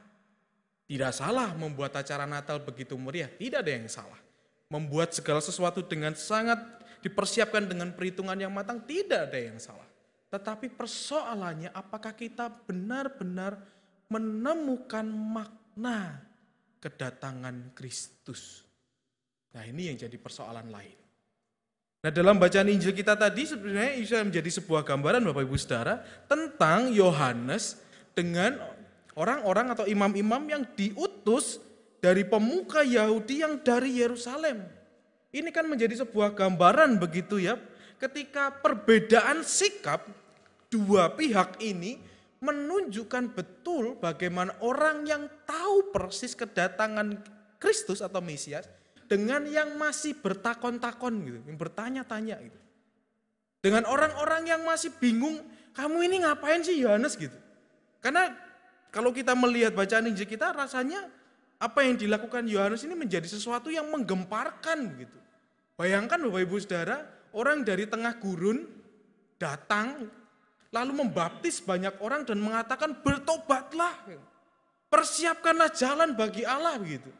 [0.84, 4.20] Tidak salah membuat acara Natal begitu meriah, tidak ada yang salah.
[4.68, 6.60] Membuat segala sesuatu dengan sangat
[7.00, 9.88] dipersiapkan dengan perhitungan yang matang, tidak ada yang salah.
[10.28, 13.56] Tetapi persoalannya apakah kita benar-benar
[14.12, 16.20] menemukan makna
[16.84, 18.68] kedatangan Kristus.
[19.56, 20.97] Nah ini yang jadi persoalan lain.
[21.98, 25.98] Nah dalam bacaan Injil kita tadi sebenarnya bisa menjadi sebuah gambaran Bapak Ibu Saudara
[26.30, 27.82] tentang Yohanes
[28.14, 28.54] dengan
[29.18, 31.58] orang-orang atau imam-imam yang diutus
[31.98, 34.62] dari pemuka Yahudi yang dari Yerusalem.
[35.34, 37.58] Ini kan menjadi sebuah gambaran begitu ya,
[37.98, 40.06] ketika perbedaan sikap
[40.70, 41.98] dua pihak ini
[42.38, 47.18] menunjukkan betul bagaimana orang yang tahu persis kedatangan
[47.58, 48.70] Kristus atau Mesias
[49.08, 52.58] dengan yang masih bertakon-takon gitu, yang bertanya-tanya gitu.
[53.58, 55.42] Dengan orang-orang yang masih bingung,
[55.74, 57.34] kamu ini ngapain sih Yohanes gitu.
[57.98, 58.30] Karena
[58.94, 61.10] kalau kita melihat bacaan Injil kita rasanya
[61.58, 65.18] apa yang dilakukan Yohanes ini menjadi sesuatu yang menggemparkan gitu.
[65.74, 67.02] Bayangkan Bapak Ibu Saudara,
[67.34, 68.62] orang dari tengah gurun
[69.38, 70.06] datang
[70.70, 74.06] lalu membaptis banyak orang dan mengatakan bertobatlah.
[74.88, 77.12] Persiapkanlah jalan bagi Allah begitu.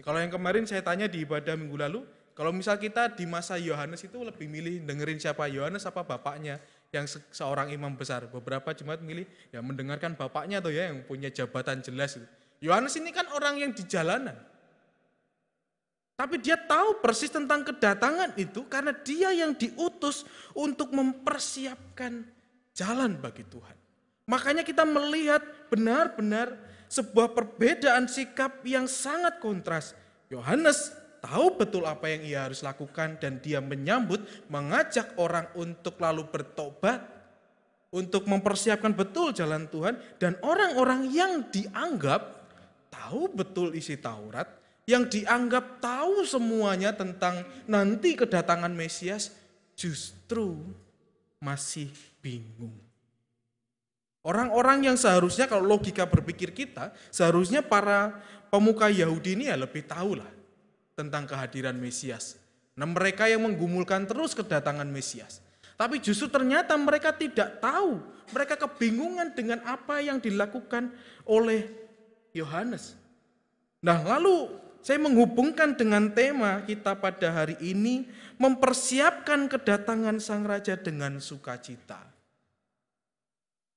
[0.00, 2.00] Kalau yang kemarin saya tanya di ibadah minggu lalu,
[2.32, 6.56] kalau misal kita di masa Yohanes itu lebih milih dengerin siapa Yohanes apa bapaknya
[6.88, 8.24] yang se seorang imam besar.
[8.32, 12.16] Beberapa jemaat milih ya mendengarkan bapaknya tuh ya yang punya jabatan jelas.
[12.64, 14.36] Yohanes ini kan orang yang di jalanan.
[16.16, 22.24] Tapi dia tahu persis tentang kedatangan itu karena dia yang diutus untuk mempersiapkan
[22.76, 23.76] jalan bagi Tuhan.
[24.28, 25.40] Makanya kita melihat
[25.72, 29.94] benar-benar sebuah perbedaan sikap yang sangat kontras.
[30.26, 30.90] Yohanes
[31.22, 37.06] tahu betul apa yang ia harus lakukan dan dia menyambut, mengajak orang untuk lalu bertobat,
[37.94, 42.42] untuk mempersiapkan betul jalan Tuhan dan orang-orang yang dianggap
[42.90, 44.50] tahu betul isi Taurat,
[44.90, 49.30] yang dianggap tahu semuanya tentang nanti kedatangan Mesias
[49.78, 50.58] justru
[51.38, 51.88] masih
[52.18, 52.89] bingung.
[54.20, 58.20] Orang-orang yang seharusnya kalau logika berpikir kita, seharusnya para
[58.52, 60.28] pemuka Yahudi ini ya lebih tahu lah
[60.92, 62.36] tentang kehadiran Mesias.
[62.76, 65.40] Nah mereka yang menggumulkan terus kedatangan Mesias.
[65.80, 68.04] Tapi justru ternyata mereka tidak tahu.
[68.36, 70.92] Mereka kebingungan dengan apa yang dilakukan
[71.24, 71.72] oleh
[72.36, 73.00] Yohanes.
[73.80, 74.52] Nah lalu
[74.84, 78.04] saya menghubungkan dengan tema kita pada hari ini.
[78.36, 82.19] Mempersiapkan kedatangan Sang Raja dengan sukacita.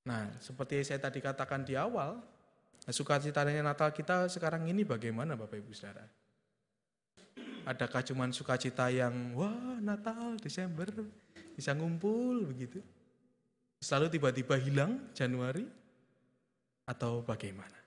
[0.03, 2.19] Nah seperti saya tadi katakan di awal.
[2.83, 6.03] Nah, sukacitanya Natal kita sekarang ini bagaimana Bapak Ibu Saudara?
[7.63, 10.91] Adakah cuman sukacita yang wah Natal, Desember
[11.55, 12.83] bisa ngumpul begitu?
[13.79, 15.63] Selalu tiba-tiba hilang Januari
[16.83, 17.79] atau bagaimana?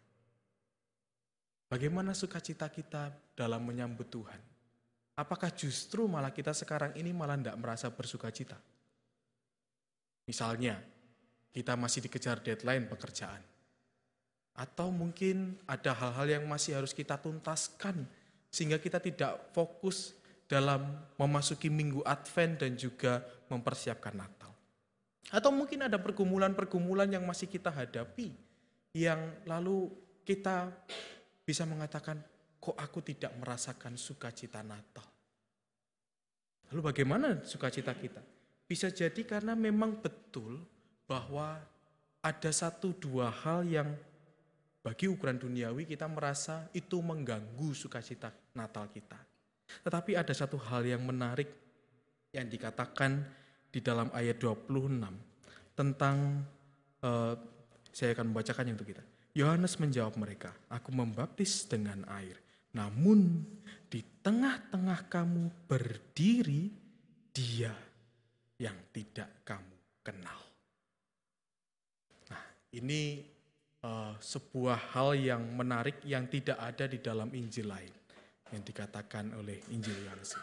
[1.68, 4.40] Bagaimana sukacita kita dalam menyambut Tuhan?
[5.16, 8.56] Apakah justru malah kita sekarang ini malah tidak merasa bersukacita?
[10.24, 10.80] Misalnya,
[11.56, 13.40] kita masih dikejar deadline pekerjaan.
[14.52, 18.04] Atau mungkin ada hal-hal yang masih harus kita tuntaskan
[18.52, 20.12] sehingga kita tidak fokus
[20.44, 24.52] dalam memasuki minggu Advent dan juga mempersiapkan Natal.
[25.32, 28.36] Atau mungkin ada pergumulan-pergumulan yang masih kita hadapi
[28.92, 29.88] yang lalu
[30.28, 30.68] kita
[31.40, 32.20] bisa mengatakan,
[32.60, 35.04] kok aku tidak merasakan sukacita Natal.
[36.68, 38.20] Lalu bagaimana sukacita kita?
[38.66, 40.75] Bisa jadi karena memang betul
[41.06, 41.62] bahwa
[42.20, 43.94] ada satu dua hal yang
[44.82, 49.18] bagi ukuran duniawi kita merasa itu mengganggu sukacita Natal kita.
[49.82, 51.50] Tetapi ada satu hal yang menarik
[52.30, 53.22] yang dikatakan
[53.70, 54.70] di dalam ayat 26
[55.74, 56.46] tentang
[57.02, 57.34] uh,
[57.90, 59.02] saya akan membacakannya untuk kita.
[59.36, 62.38] Yohanes menjawab mereka, "Aku membaptis dengan air,
[62.72, 63.44] namun
[63.90, 66.72] di tengah-tengah kamu berdiri
[67.34, 67.74] Dia
[68.56, 70.45] yang tidak kamu kenal."
[72.76, 73.24] Ini
[73.84, 77.94] uh, sebuah hal yang menarik yang tidak ada di dalam Injil lain
[78.52, 80.36] yang dikatakan oleh Injil Yohanes.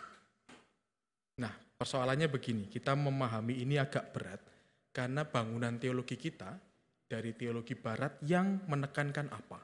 [1.40, 4.42] Nah, persoalannya begini, kita memahami ini agak berat
[4.90, 6.58] karena bangunan teologi kita
[7.06, 9.60] dari teologi barat yang menekankan apa?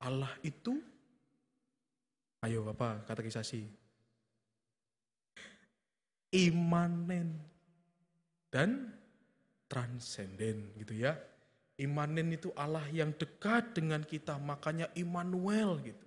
[0.00, 0.80] Allah itu
[2.40, 3.68] Ayo Bapak, katekisasi.
[6.32, 7.36] Imanen
[8.48, 8.96] dan
[9.68, 11.20] transenden gitu ya.
[11.80, 16.04] Imanen itu Allah yang dekat dengan kita, makanya Immanuel gitu.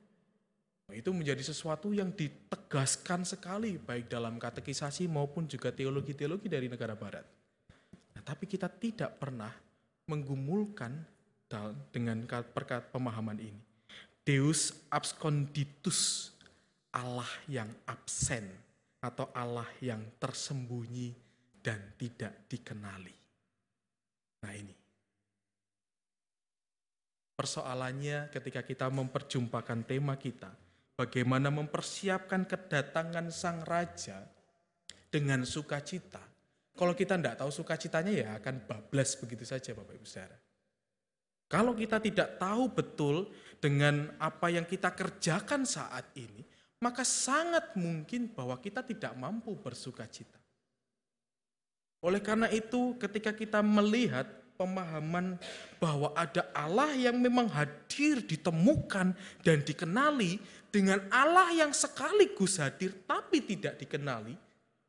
[0.85, 6.93] Nah, itu menjadi sesuatu yang ditegaskan sekali baik dalam katekisasi maupun juga teologi-teologi dari negara
[6.93, 7.25] barat.
[8.13, 9.49] Nah, tapi kita tidak pernah
[10.05, 10.93] menggumulkan
[11.89, 13.61] dengan perkat pemahaman ini.
[14.21, 16.31] Deus absconditus,
[16.93, 18.45] Allah yang absen
[19.01, 21.11] atau Allah yang tersembunyi
[21.63, 23.15] dan tidak dikenali.
[24.43, 24.82] Nah ini.
[27.33, 30.53] Persoalannya ketika kita memperjumpakan tema kita,
[30.93, 34.21] bagaimana mempersiapkan kedatangan sang raja
[35.09, 36.21] dengan sukacita,
[36.73, 40.37] kalau kita tidak tahu sukacitanya ya akan bablas begitu saja Bapak Ibu Saudara.
[41.49, 43.29] Kalau kita tidak tahu betul
[43.61, 46.41] dengan apa yang kita kerjakan saat ini,
[46.81, 50.41] maka sangat mungkin bahwa kita tidak mampu bersukacita.
[52.03, 55.37] Oleh karena itu, ketika kita melihat pemahaman
[55.77, 60.37] bahwa ada Allah yang memang hadir, ditemukan, dan dikenali
[60.73, 64.33] dengan Allah yang sekaligus hadir tapi tidak dikenali,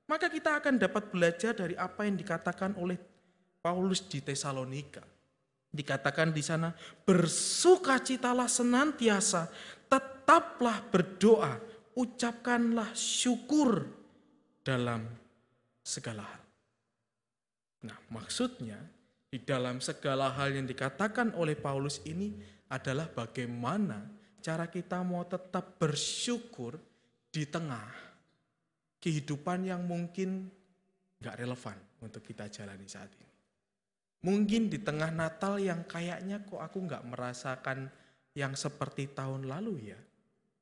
[0.08, 2.96] maka kita akan dapat belajar dari apa yang dikatakan oleh
[3.60, 5.04] Paulus di Tesalonika.
[5.74, 6.70] Dikatakan di sana,
[7.02, 9.50] bersukacitalah senantiasa,
[9.90, 11.58] tetaplah berdoa,
[11.98, 13.82] ucapkanlah syukur
[14.62, 15.02] dalam
[15.82, 16.42] segala hal.
[17.84, 18.78] Nah, maksudnya
[19.34, 22.38] di dalam segala hal yang dikatakan oleh Paulus ini
[22.70, 24.06] adalah bagaimana
[24.38, 26.78] cara kita mau tetap bersyukur
[27.34, 27.90] di tengah
[29.02, 30.46] kehidupan yang mungkin
[31.18, 33.34] nggak relevan untuk kita jalani saat ini.
[34.22, 37.90] Mungkin di tengah Natal yang kayaknya kok aku nggak merasakan
[38.38, 39.98] yang seperti tahun lalu ya.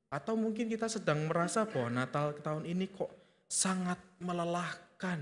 [0.08, 3.12] Atau mungkin kita sedang merasa bahwa Natal tahun ini kok
[3.44, 5.20] sangat melelahkan.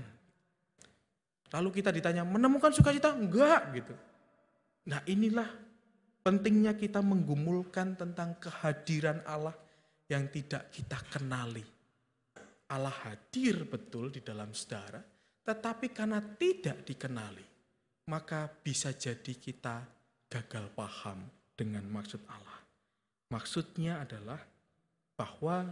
[1.51, 3.11] Lalu kita ditanya, menemukan sukacita?
[3.11, 3.93] Enggak gitu.
[4.87, 5.47] Nah inilah
[6.23, 9.53] pentingnya kita menggumulkan tentang kehadiran Allah
[10.07, 11.63] yang tidak kita kenali
[12.71, 15.03] Allah hadir betul di dalam saudara,
[15.43, 17.43] tetapi karena tidak dikenali,
[18.07, 19.83] maka bisa jadi kita
[20.31, 22.63] gagal paham dengan maksud Allah.
[23.27, 24.39] Maksudnya adalah
[25.19, 25.67] bahwa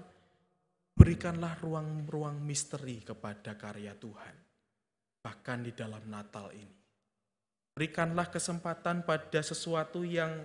[0.92, 4.36] berikanlah ruang-ruang misteri kepada karya Tuhan,
[5.20, 6.76] bahkan di dalam Natal ini.
[7.76, 10.36] Berikanlah kesempatan pada sesuatu yang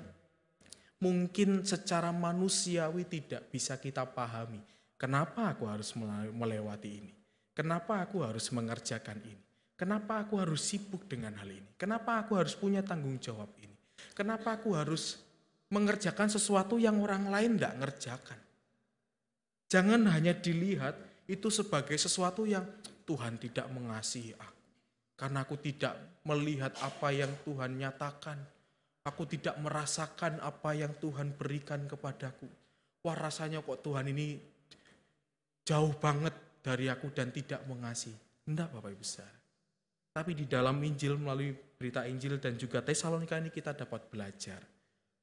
[1.02, 4.62] mungkin secara manusiawi tidak bisa kita pahami,
[4.94, 5.92] Kenapa aku harus
[6.32, 7.12] melewati ini?
[7.52, 9.42] Kenapa aku harus mengerjakan ini?
[9.74, 11.76] Kenapa aku harus sibuk dengan hal ini?
[11.76, 13.76] Kenapa aku harus punya tanggung jawab ini?
[14.14, 15.20] Kenapa aku harus
[15.68, 18.40] mengerjakan sesuatu yang orang lain tidak ngerjakan?
[19.66, 20.94] Jangan hanya dilihat
[21.26, 22.62] itu sebagai sesuatu yang
[23.02, 24.53] Tuhan tidak mengasihi aku.
[25.14, 25.94] Karena aku tidak
[26.26, 28.38] melihat apa yang Tuhan nyatakan.
[29.04, 32.48] Aku tidak merasakan apa yang Tuhan berikan kepadaku.
[33.04, 34.40] Wah rasanya kok Tuhan ini
[35.60, 36.32] jauh banget
[36.64, 38.16] dari aku dan tidak mengasihi.
[38.48, 39.36] Enggak Bapak Ibu Saudara.
[40.14, 44.62] Tapi di dalam Injil melalui berita Injil dan juga Tesalonika ini kita dapat belajar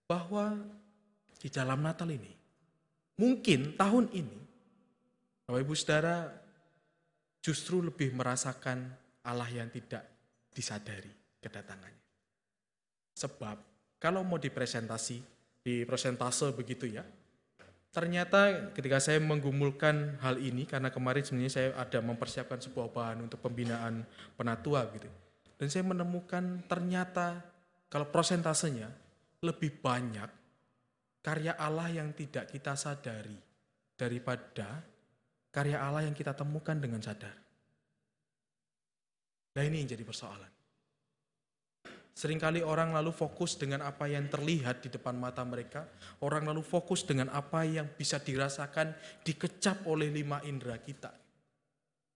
[0.06, 0.62] bahwa
[1.42, 2.30] di dalam Natal ini
[3.18, 4.38] mungkin tahun ini
[5.48, 6.30] Bapak Ibu Saudara
[7.42, 10.06] justru lebih merasakan Allah yang tidak
[10.52, 11.12] disadari
[11.42, 12.04] kedatangannya.
[13.18, 13.58] Sebab
[14.02, 15.18] kalau mau dipresentasi,
[15.62, 17.06] di presentase begitu ya,
[17.92, 23.44] Ternyata ketika saya menggumulkan hal ini karena kemarin sebenarnya saya ada mempersiapkan sebuah bahan untuk
[23.44, 24.08] pembinaan
[24.40, 25.12] penatua gitu.
[25.60, 27.44] Dan saya menemukan ternyata
[27.92, 28.88] kalau prosentasenya
[29.44, 30.32] lebih banyak
[31.20, 33.36] karya Allah yang tidak kita sadari
[34.00, 34.88] daripada
[35.52, 37.41] karya Allah yang kita temukan dengan sadar.
[39.52, 40.52] Nah ini yang jadi persoalan.
[42.12, 45.88] Seringkali orang lalu fokus dengan apa yang terlihat di depan mata mereka.
[46.22, 48.94] Orang lalu fokus dengan apa yang bisa dirasakan
[49.24, 51.10] dikecap oleh lima indera kita.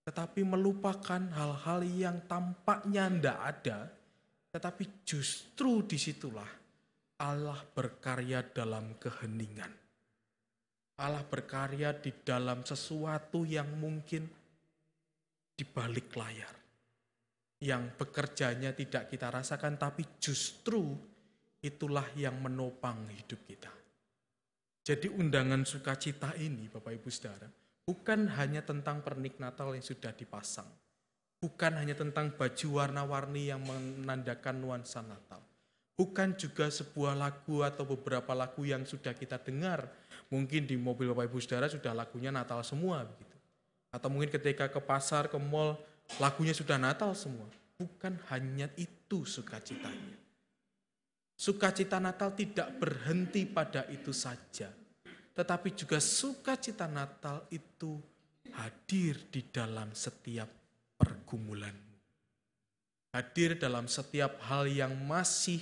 [0.06, 3.78] Tetapi melupakan hal-hal yang tampaknya tidak ada.
[4.54, 6.52] Tetapi justru di situlah
[7.24, 9.72] Allah berkarya dalam keheningan.
[11.00, 14.28] Allah berkarya di dalam sesuatu yang mungkin
[15.56, 16.65] di balik layar.
[17.64, 20.96] Yang bekerjanya tidak kita rasakan, tapi justru
[21.64, 23.72] itulah yang menopang hidup kita.
[24.86, 27.50] Jadi undangan sukacita ini, Bapak Ibu Saudara,
[27.90, 30.70] bukan hanya tentang pernik Natal yang sudah dipasang.
[31.42, 35.42] Bukan hanya tentang baju warna-warni yang menandakan nuansa Natal.
[35.96, 39.90] Bukan juga sebuah lagu atau beberapa lagu yang sudah kita dengar.
[40.30, 43.38] Mungkin di mobil Bapak Ibu Saudara sudah lagunya Natal semua begitu.
[43.90, 45.80] Atau mungkin ketika ke pasar, ke mall,
[46.22, 47.48] lagunya sudah Natal semua.
[47.76, 50.16] Bukan hanya itu sukacitanya.
[51.36, 54.72] Sukacita Natal tidak berhenti pada itu saja.
[55.36, 58.00] Tetapi juga sukacita Natal itu
[58.56, 60.48] hadir di dalam setiap
[60.96, 61.96] pergumulanmu.
[63.12, 65.60] Hadir dalam setiap hal yang masih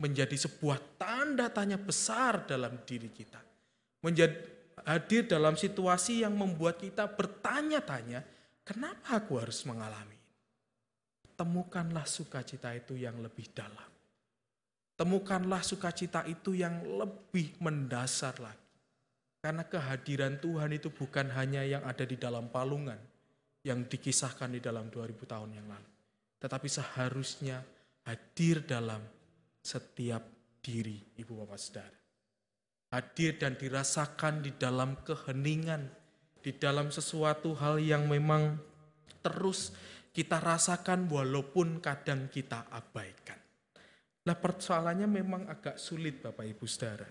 [0.00, 3.40] menjadi sebuah tanda tanya besar dalam diri kita.
[4.00, 4.40] Menjadi
[4.88, 8.24] hadir dalam situasi yang membuat kita bertanya-tanya,
[8.70, 10.14] kenapa aku harus mengalami?
[11.34, 13.90] Temukanlah sukacita itu yang lebih dalam.
[14.94, 18.70] Temukanlah sukacita itu yang lebih mendasar lagi.
[19.40, 23.00] Karena kehadiran Tuhan itu bukan hanya yang ada di dalam palungan,
[23.64, 25.90] yang dikisahkan di dalam 2000 tahun yang lalu.
[26.38, 27.64] Tetapi seharusnya
[28.04, 29.00] hadir dalam
[29.64, 30.22] setiap
[30.60, 32.00] diri Ibu Bapak Saudara
[32.90, 35.86] hadir dan dirasakan di dalam keheningan,
[36.40, 38.56] di dalam sesuatu hal yang memang
[39.20, 39.72] terus
[40.10, 43.38] kita rasakan walaupun kadang kita abaikan.
[44.26, 47.08] Nah persoalannya memang agak sulit Bapak Ibu Saudara.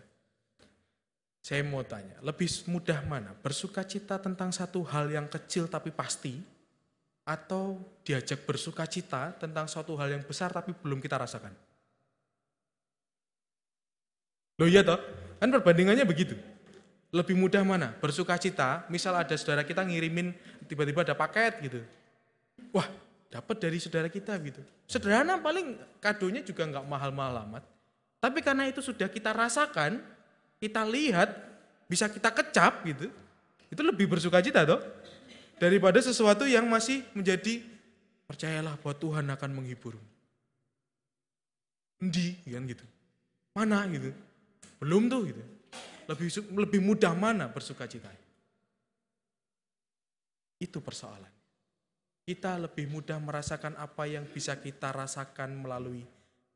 [1.40, 3.32] Saya mau tanya, lebih mudah mana?
[3.32, 6.36] Bersuka cita tentang satu hal yang kecil tapi pasti,
[7.24, 11.54] atau diajak bersuka cita tentang suatu hal yang besar tapi belum kita rasakan?
[14.60, 15.00] Loh iya toh?
[15.40, 16.36] Kan perbandingannya begitu.
[17.10, 17.90] Lebih mudah mana?
[17.98, 20.30] Bersuka cita, misal ada saudara kita ngirimin
[20.70, 21.82] tiba-tiba ada paket gitu.
[22.70, 22.86] Wah,
[23.34, 24.62] dapat dari saudara kita gitu.
[24.86, 27.64] Sederhana paling kadonya juga nggak mahal-mahal amat.
[28.22, 29.98] Tapi karena itu sudah kita rasakan,
[30.62, 31.34] kita lihat,
[31.90, 33.10] bisa kita kecap gitu.
[33.74, 34.82] Itu lebih bersuka cita toh.
[35.58, 37.66] Daripada sesuatu yang masih menjadi
[38.30, 39.98] percayalah bahwa Tuhan akan menghibur.
[42.00, 42.86] Di, kan gitu.
[43.58, 44.14] Mana gitu.
[44.78, 45.44] Belum tuh gitu.
[46.10, 48.10] Lebih lebih mudah mana bersuka cita?
[50.58, 51.30] Itu persoalan.
[52.26, 56.02] Kita lebih mudah merasakan apa yang bisa kita rasakan melalui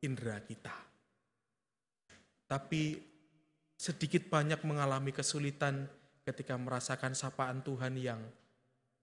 [0.01, 0.73] indera kita.
[2.49, 2.97] Tapi
[3.77, 5.85] sedikit banyak mengalami kesulitan
[6.25, 8.21] ketika merasakan sapaan Tuhan yang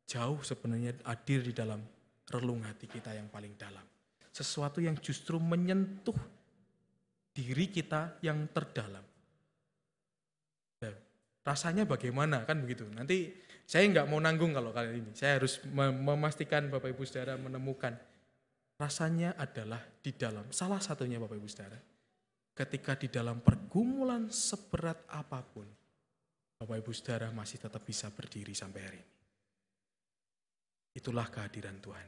[0.07, 1.82] jauh sebenarnya hadir di dalam
[2.30, 3.82] relung hati kita yang paling dalam.
[4.30, 6.18] Sesuatu yang justru menyentuh
[7.34, 9.10] diri kita yang terdalam
[11.45, 12.84] rasanya bagaimana kan begitu.
[12.93, 13.32] Nanti
[13.64, 15.12] saya nggak mau nanggung kalau kali ini.
[15.14, 17.95] Saya harus memastikan Bapak Ibu Saudara menemukan
[18.80, 21.78] rasanya adalah di dalam salah satunya Bapak Ibu Saudara.
[22.51, 25.64] Ketika di dalam pergumulan seberat apa pun,
[26.61, 29.14] Bapak Ibu Saudara masih tetap bisa berdiri sampai hari ini.
[30.91, 32.07] Itulah kehadiran Tuhan.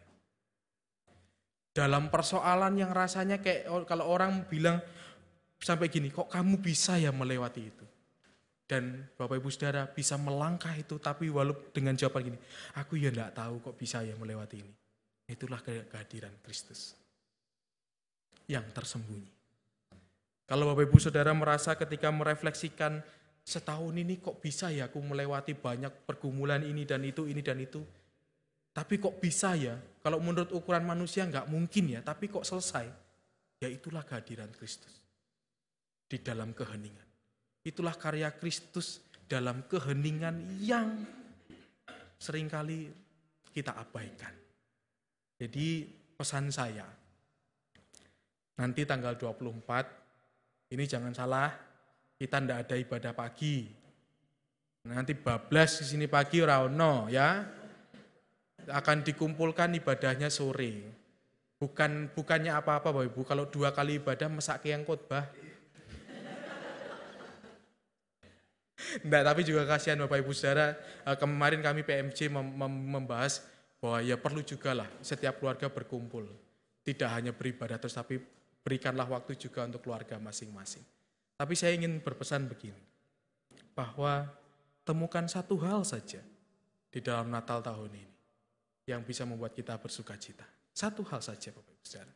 [1.72, 4.82] Dalam persoalan yang rasanya kayak kalau orang bilang
[5.56, 7.86] sampai gini, kok kamu bisa ya melewati itu?
[8.72, 12.38] Dan Bapak Ibu Saudara bisa melangkah itu tapi walaupun dengan jawaban gini,
[12.80, 14.72] aku ya enggak tahu kok bisa ya melewati ini.
[15.28, 16.96] Itulah kehadiran Kristus
[18.48, 19.28] yang tersembunyi.
[20.48, 23.04] Kalau Bapak Ibu Saudara merasa ketika merefleksikan
[23.44, 27.84] setahun ini kok bisa ya aku melewati banyak pergumulan ini dan itu, ini dan itu.
[28.72, 32.88] Tapi kok bisa ya, kalau menurut ukuran manusia nggak mungkin ya, tapi kok selesai.
[33.60, 34.96] Ya itulah kehadiran Kristus
[36.08, 37.11] di dalam keheningan.
[37.62, 38.98] Itulah karya Kristus
[39.30, 41.06] dalam keheningan yang
[42.18, 42.90] sering kali
[43.54, 44.34] kita abaikan.
[45.38, 45.86] Jadi
[46.18, 46.86] pesan saya,
[48.58, 51.50] nanti tanggal 24, ini jangan salah,
[52.18, 53.66] kita ndak ada ibadah pagi.
[54.82, 57.42] Nanti bablas di sini pagi rauno ya.
[58.70, 61.02] Akan dikumpulkan ibadahnya sore.
[61.58, 65.30] Bukan bukannya apa-apa Bapak Ibu, kalau dua kali ibadah mesak yang khotbah
[69.04, 70.76] Enggak, tapi juga kasihan Bapak Ibu Saudara,
[71.06, 72.32] eh, kemarin kami PMC
[72.66, 73.44] membahas
[73.82, 76.28] bahwa ya perlu juga lah setiap keluarga berkumpul.
[76.82, 78.18] Tidak hanya beribadah terus, tapi
[78.62, 80.82] berikanlah waktu juga untuk keluarga masing-masing.
[81.38, 82.78] Tapi saya ingin berpesan begini,
[83.74, 84.30] bahwa
[84.86, 86.22] temukan satu hal saja
[86.90, 88.12] di dalam Natal tahun ini
[88.86, 90.44] yang bisa membuat kita bersuka cita.
[90.74, 92.14] Satu hal saja Bapak Ibu Saudara.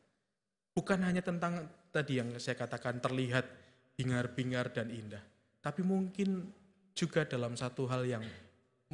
[0.76, 3.48] Bukan hanya tentang tadi yang saya katakan terlihat
[3.96, 5.24] bingar-bingar dan indah.
[5.66, 6.46] Tapi mungkin
[6.94, 8.22] juga dalam satu hal yang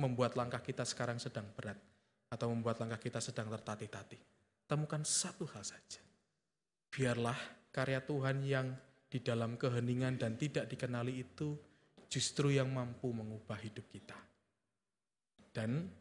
[0.01, 1.77] membuat langkah kita sekarang sedang berat
[2.33, 4.17] atau membuat langkah kita sedang tertatih-tatih.
[4.65, 6.01] Temukan satu hal saja.
[6.89, 7.37] Biarlah
[7.69, 8.73] karya Tuhan yang
[9.05, 11.53] di dalam keheningan dan tidak dikenali itu
[12.09, 14.17] justru yang mampu mengubah hidup kita.
[15.53, 15.93] Dan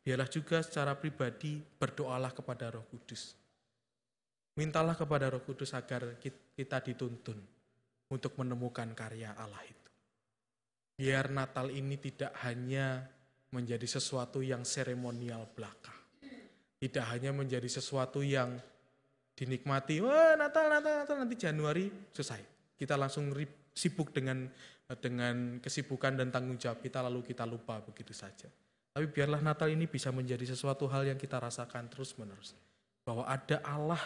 [0.00, 3.36] biarlah juga secara pribadi berdoalah kepada Roh Kudus.
[4.56, 6.16] Mintalah kepada Roh Kudus agar
[6.56, 7.53] kita dituntun
[8.14, 9.90] untuk menemukan karya Allah itu.
[10.94, 13.02] Biar Natal ini tidak hanya
[13.50, 15.90] menjadi sesuatu yang seremonial belaka.
[16.78, 18.54] Tidak hanya menjadi sesuatu yang
[19.34, 22.42] dinikmati, wah Natal, Natal, Natal, nanti Januari selesai.
[22.78, 23.34] Kita langsung
[23.74, 24.46] sibuk dengan
[25.02, 28.46] dengan kesibukan dan tanggung jawab kita lalu kita lupa begitu saja.
[28.94, 32.54] Tapi biarlah Natal ini bisa menjadi sesuatu hal yang kita rasakan terus-menerus.
[33.02, 33.98] Bahwa ada Allah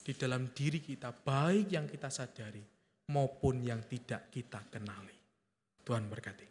[0.00, 2.73] di dalam diri kita, baik yang kita sadari
[3.12, 5.16] maupun yang tidak kita kenali.
[5.84, 6.48] Tuhan berkati.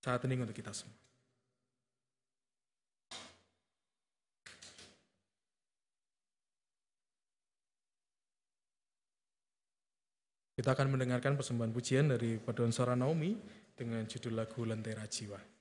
[0.00, 0.96] Saat ini untuk kita semua.
[10.60, 13.32] Kita akan mendengarkan persembahan pujian dari Paduan Suara Naomi
[13.72, 15.59] dengan judul lagu Lentera Jiwa.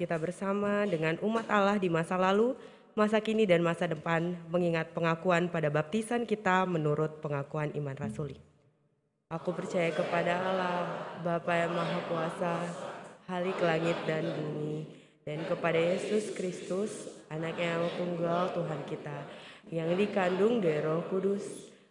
[0.00, 2.56] Kita bersama dengan umat Allah di masa lalu,
[2.96, 8.40] masa kini dan masa depan mengingat pengakuan pada baptisan kita menurut pengakuan iman rasuli.
[9.28, 10.76] Aku percaya kepada Allah,
[11.20, 12.56] Bapa yang Maha Kuasa,
[13.28, 14.88] Halik langit dan bumi,
[15.28, 19.18] dan kepada Yesus Kristus, anak yang tunggal Tuhan kita,
[19.68, 21.44] yang dikandung dari roh kudus,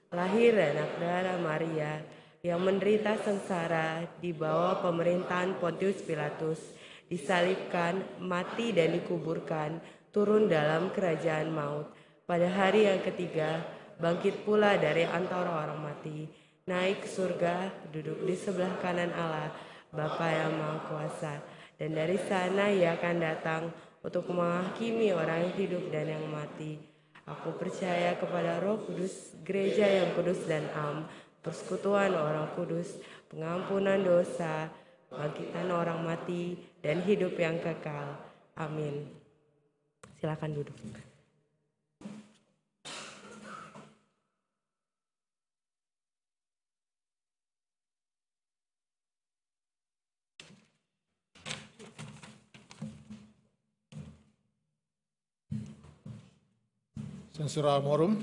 [0.10, 2.02] lahir anak darah Maria,
[2.42, 6.60] yang menderita sengsara di bawah pemerintahan Pontius Pilatus,
[7.10, 9.82] disalibkan, mati dan dikuburkan,
[10.14, 11.90] turun dalam kerajaan maut.
[12.30, 13.66] Pada hari yang ketiga,
[13.98, 16.30] bangkit pula dari antara orang mati,
[16.70, 19.50] naik ke surga, duduk di sebelah kanan Allah,
[19.90, 21.34] Bapa yang Maha Kuasa.
[21.82, 23.74] Dan dari sana ia akan datang
[24.06, 26.78] untuk menghakimi orang yang hidup dan yang mati.
[27.26, 31.10] Aku percaya kepada roh kudus, gereja yang kudus dan am,
[31.42, 34.70] persekutuan orang kudus, pengampunan dosa,
[35.10, 38.16] bangkitan orang mati, dan hidup yang kekal.
[38.56, 39.08] Amin.
[40.20, 40.76] Silakan duduk.
[57.40, 58.20] Sensura Morum.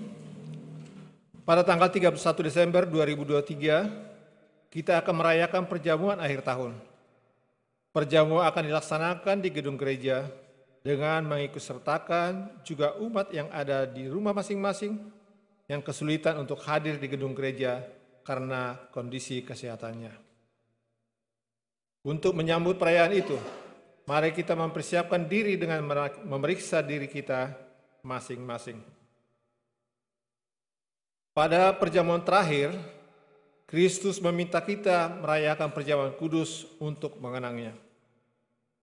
[1.49, 3.89] Pada tanggal 31 Desember 2023,
[4.69, 6.77] kita akan merayakan perjamuan akhir tahun.
[7.97, 10.29] Perjamuan akan dilaksanakan di gedung gereja
[10.85, 15.01] dengan mengikut sertakan juga umat yang ada di rumah masing-masing
[15.65, 17.81] yang kesulitan untuk hadir di gedung gereja
[18.21, 20.13] karena kondisi kesehatannya.
[22.05, 23.41] Untuk menyambut perayaan itu,
[24.05, 25.81] mari kita mempersiapkan diri dengan
[26.29, 27.57] memeriksa diri kita
[28.05, 28.77] masing-masing.
[31.33, 32.77] Pada perjamuan terakhir,
[33.65, 37.86] Kristus meminta kita merayakan perjamuan kudus untuk mengenangnya.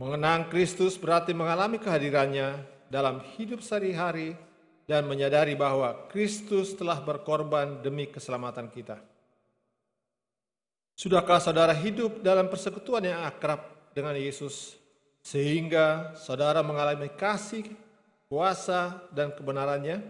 [0.03, 2.59] Mengenang Kristus berarti mengalami kehadirannya
[2.91, 4.35] dalam hidup sehari-hari
[4.83, 8.99] dan menyadari bahwa Kristus telah berkorban demi keselamatan kita.
[10.99, 13.63] Sudahkah saudara hidup dalam persekutuan yang akrab
[13.95, 14.75] dengan Yesus
[15.23, 17.71] sehingga saudara mengalami kasih,
[18.27, 20.03] kuasa, dan kebenarannya?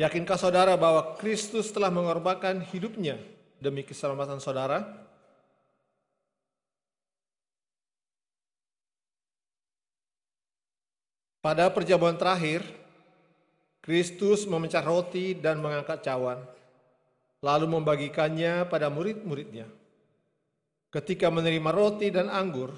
[0.00, 3.20] Yakinkah saudara bahwa Kristus telah mengorbankan hidupnya
[3.60, 5.07] demi keselamatan saudara?
[11.48, 12.60] Pada perjamuan terakhir,
[13.80, 16.44] Kristus memecah roti dan mengangkat cawan,
[17.40, 19.64] lalu membagikannya pada murid-muridnya.
[20.92, 22.76] Ketika menerima roti dan anggur,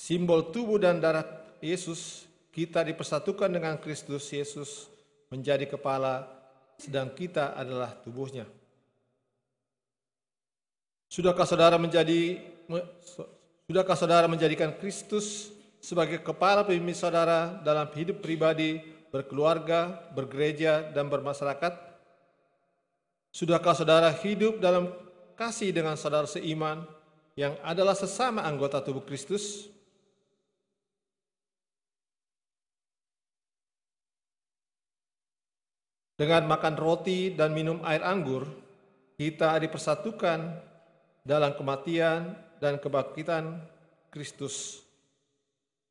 [0.00, 1.28] simbol tubuh dan darah
[1.60, 4.88] Yesus, kita dipersatukan dengan Kristus Yesus
[5.28, 6.24] menjadi kepala,
[6.80, 8.48] sedang kita adalah tubuhnya.
[11.12, 12.40] Sudahkah saudara menjadi
[13.68, 15.55] sudahkah saudara menjadikan Kristus
[15.86, 18.82] sebagai kepala pemimpin saudara dalam hidup pribadi,
[19.14, 21.78] berkeluarga, bergereja, dan bermasyarakat?
[23.30, 24.90] Sudahkah saudara hidup dalam
[25.38, 26.82] kasih dengan saudara seiman
[27.38, 29.70] yang adalah sesama anggota tubuh Kristus?
[36.18, 38.48] Dengan makan roti dan minum air anggur,
[39.20, 40.50] kita dipersatukan
[41.22, 43.60] dalam kematian dan kebangkitan
[44.08, 44.85] Kristus.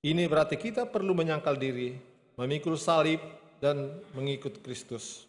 [0.06, 1.98] Ini berarti kita perlu menyangkal diri,
[2.38, 3.18] memikul salib,
[3.58, 5.26] dan mengikut Kristus.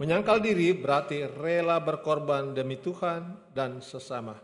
[0.00, 4.40] Menyangkal diri berarti rela berkorban demi Tuhan dan sesama.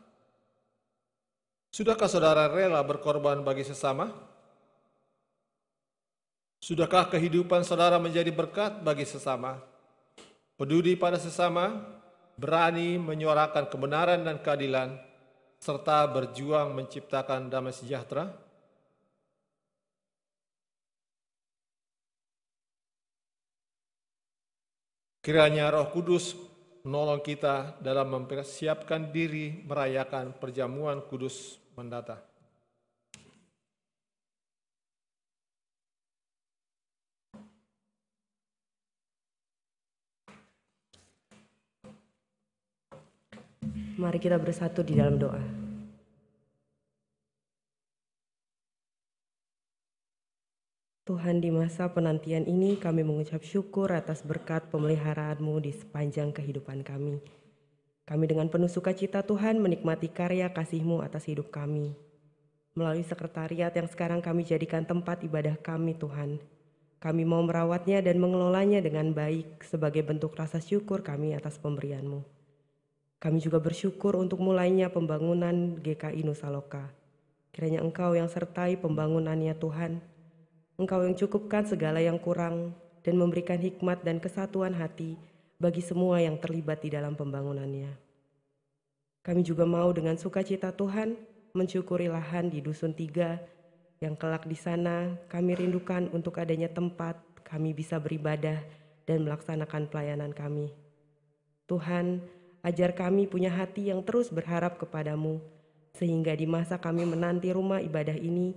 [1.72, 4.12] Sudahkah saudara rela berkorban bagi sesama?
[6.60, 9.56] Sudahkah kehidupan saudara menjadi berkat bagi sesama?
[10.60, 11.80] Peduli pada sesama,
[12.36, 15.00] berani menyuarakan kebenaran dan keadilan,
[15.56, 18.44] serta berjuang menciptakan damai sejahtera?
[25.26, 26.38] Kiranya Roh Kudus
[26.86, 32.22] menolong kita dalam mempersiapkan diri merayakan perjamuan kudus mendata.
[43.98, 45.65] Mari kita bersatu di dalam doa.
[51.06, 57.22] Tuhan di masa penantian ini kami mengucap syukur atas berkat pemeliharaanmu di sepanjang kehidupan kami.
[58.02, 61.94] Kami dengan penuh sukacita Tuhan menikmati karya kasihmu atas hidup kami.
[62.74, 66.42] Melalui sekretariat yang sekarang kami jadikan tempat ibadah kami Tuhan.
[66.98, 72.26] Kami mau merawatnya dan mengelolanya dengan baik sebagai bentuk rasa syukur kami atas pemberianmu.
[73.22, 76.90] Kami juga bersyukur untuk mulainya pembangunan GKI Nusa Loka.
[77.54, 80.15] Kiranya Engkau yang sertai pembangunannya Tuhan.
[80.76, 85.16] Engkau yang cukupkan segala yang kurang dan memberikan hikmat dan kesatuan hati
[85.56, 87.96] bagi semua yang terlibat di dalam pembangunannya.
[89.24, 91.16] Kami juga mau dengan sukacita Tuhan
[91.56, 93.40] mensyukuri lahan di Dusun Tiga
[94.04, 98.60] yang kelak di sana kami rindukan untuk adanya tempat kami bisa beribadah
[99.08, 100.68] dan melaksanakan pelayanan kami.
[101.64, 102.20] Tuhan,
[102.60, 105.40] ajar kami punya hati yang terus berharap kepadamu,
[105.96, 108.52] sehingga di masa kami menanti rumah ibadah ini,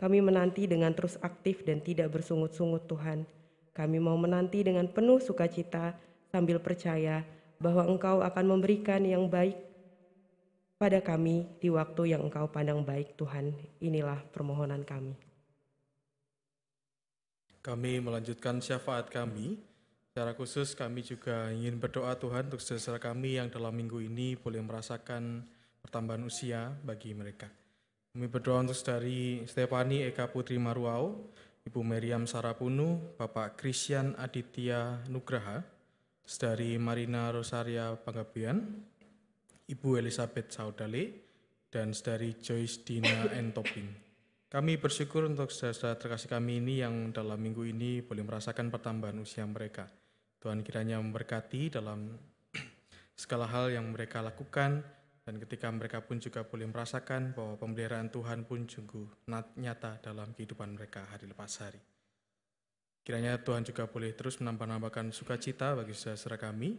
[0.00, 3.28] kami menanti dengan terus aktif dan tidak bersungut-sungut Tuhan.
[3.76, 5.92] Kami mau menanti dengan penuh sukacita
[6.32, 7.20] sambil percaya
[7.60, 9.60] bahwa Engkau akan memberikan yang baik
[10.80, 13.52] pada kami di waktu yang Engkau pandang baik Tuhan.
[13.84, 15.12] Inilah permohonan kami.
[17.60, 19.60] Kami melanjutkan syafaat kami.
[20.16, 24.64] Secara khusus kami juga ingin berdoa Tuhan untuk saudara kami yang dalam minggu ini boleh
[24.64, 25.44] merasakan
[25.84, 27.59] pertambahan usia bagi mereka.
[28.10, 31.30] Kami berdoa untuk dari Stefani Eka Putri Maruau,
[31.62, 35.62] Ibu Meriam Sarapunu, Bapak Christian Aditya Nugraha,
[36.26, 38.66] dari Marina Rosaria Panggabian,
[39.70, 41.22] Ibu Elizabeth Saudale,
[41.70, 43.86] dan dari Joyce Dina Entoping.
[44.50, 49.46] Kami bersyukur untuk saudara terkasih kami ini yang dalam minggu ini boleh merasakan pertambahan usia
[49.46, 49.86] mereka.
[50.42, 52.18] Tuhan kiranya memberkati dalam
[53.22, 54.82] segala hal yang mereka lakukan,
[55.24, 59.28] dan ketika mereka pun juga boleh merasakan bahwa pemeliharaan Tuhan pun sungguh
[59.60, 61.80] nyata dalam kehidupan mereka hari lepas hari.
[63.00, 66.76] Kiranya Tuhan juga boleh terus menambah-nambahkan sukacita bagi saudara kami,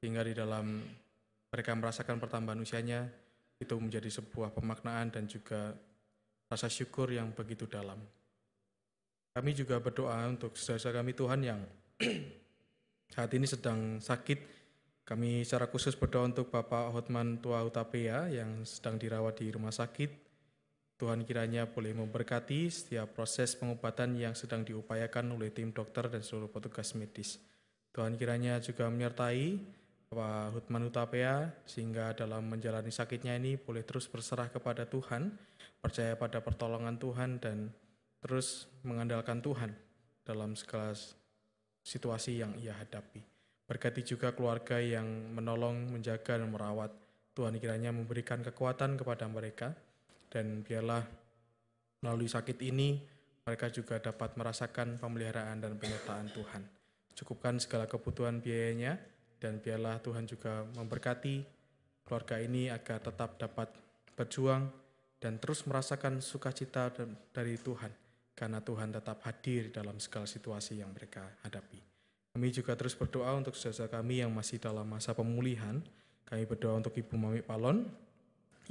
[0.00, 0.84] sehingga di dalam
[1.48, 3.08] mereka merasakan pertambahan usianya,
[3.60, 5.72] itu menjadi sebuah pemaknaan dan juga
[6.50, 7.96] rasa syukur yang begitu dalam.
[9.32, 11.60] Kami juga berdoa untuk saudara kami Tuhan yang
[13.14, 14.61] saat ini sedang sakit.
[15.12, 20.08] Kami secara khusus berdoa untuk Bapak Hotman Tua Utapea yang sedang dirawat di rumah sakit.
[20.96, 26.48] Tuhan kiranya boleh memberkati setiap proses pengobatan yang sedang diupayakan oleh tim dokter dan seluruh
[26.48, 27.36] petugas medis.
[27.92, 29.60] Tuhan kiranya juga menyertai
[30.08, 35.28] Bapak Hutman Utapea sehingga dalam menjalani sakitnya ini boleh terus berserah kepada Tuhan,
[35.84, 37.68] percaya pada pertolongan Tuhan dan
[38.24, 39.76] terus mengandalkan Tuhan
[40.24, 40.96] dalam segala
[41.84, 43.31] situasi yang ia hadapi.
[43.72, 46.92] Berkati juga keluarga yang menolong, menjaga, dan merawat.
[47.32, 49.72] Tuhan kiranya memberikan kekuatan kepada mereka
[50.28, 51.00] dan biarlah
[52.04, 53.00] melalui sakit ini
[53.48, 56.60] mereka juga dapat merasakan pemeliharaan dan penyertaan Tuhan.
[57.16, 59.00] Cukupkan segala kebutuhan biayanya,
[59.40, 61.42] dan biarlah Tuhan juga memberkati
[62.04, 63.72] keluarga ini agar tetap dapat
[64.14, 64.70] berjuang
[65.18, 66.94] dan terus merasakan sukacita
[67.34, 67.90] dari Tuhan
[68.36, 71.91] karena Tuhan tetap hadir dalam segala situasi yang mereka hadapi.
[72.32, 75.84] Kami juga terus berdoa untuk saudara kami yang masih dalam masa pemulihan.
[76.24, 77.84] Kami berdoa untuk Ibu Mami Palon,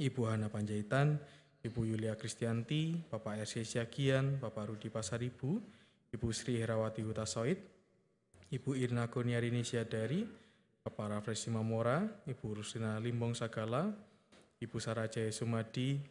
[0.02, 1.14] Ibu Hana Panjaitan,
[1.62, 5.62] Ibu Yulia Kristianti, Bapak RC Siagian, Bapak Rudi Pasaribu,
[6.10, 7.62] Ibu Sri Herawati Hutasoid,
[8.50, 10.26] Ibu Irna Kurniarini Siadari,
[10.82, 13.94] Bapak Rafresi Mamora, Ibu Rusina Limbong Sagala,
[14.58, 16.02] Ibu Sarah Jaya Sumadi,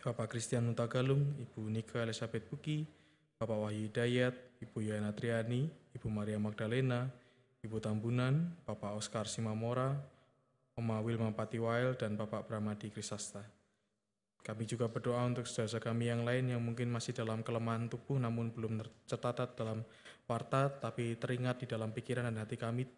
[0.00, 2.88] Bapak Christian Nutagalung, Ibu Nika Elizabeth Buki,
[3.44, 4.32] Bapak Wahyu Dayat,
[4.64, 7.12] Ibu Yana Triani, Ibu Maria Magdalena,
[7.60, 9.92] Ibu Tambunan, Bapak Oscar Simamora,
[10.80, 13.44] Oma Wilma Patiwail, dan Bapak Pramadi Krisasta.
[14.40, 18.48] Kami juga berdoa untuk saudara kami yang lain yang mungkin masih dalam kelemahan tubuh namun
[18.48, 19.84] belum tercatat dalam
[20.24, 22.88] warta tapi teringat di dalam pikiran dan hati kami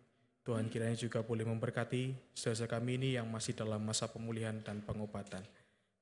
[0.47, 5.43] Tuhan kiranya juga boleh memberkati saudara kami ini yang masih dalam masa pemulihan dan pengobatan.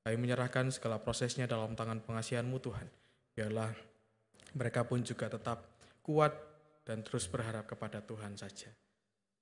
[0.05, 2.85] Kami menyerahkan segala prosesnya dalam tangan pengasihanmu Tuhan.
[3.33, 3.94] Biarlah
[4.55, 5.67] mereka pun juga tetap
[5.99, 6.31] kuat
[6.87, 8.71] dan terus berharap kepada Tuhan saja.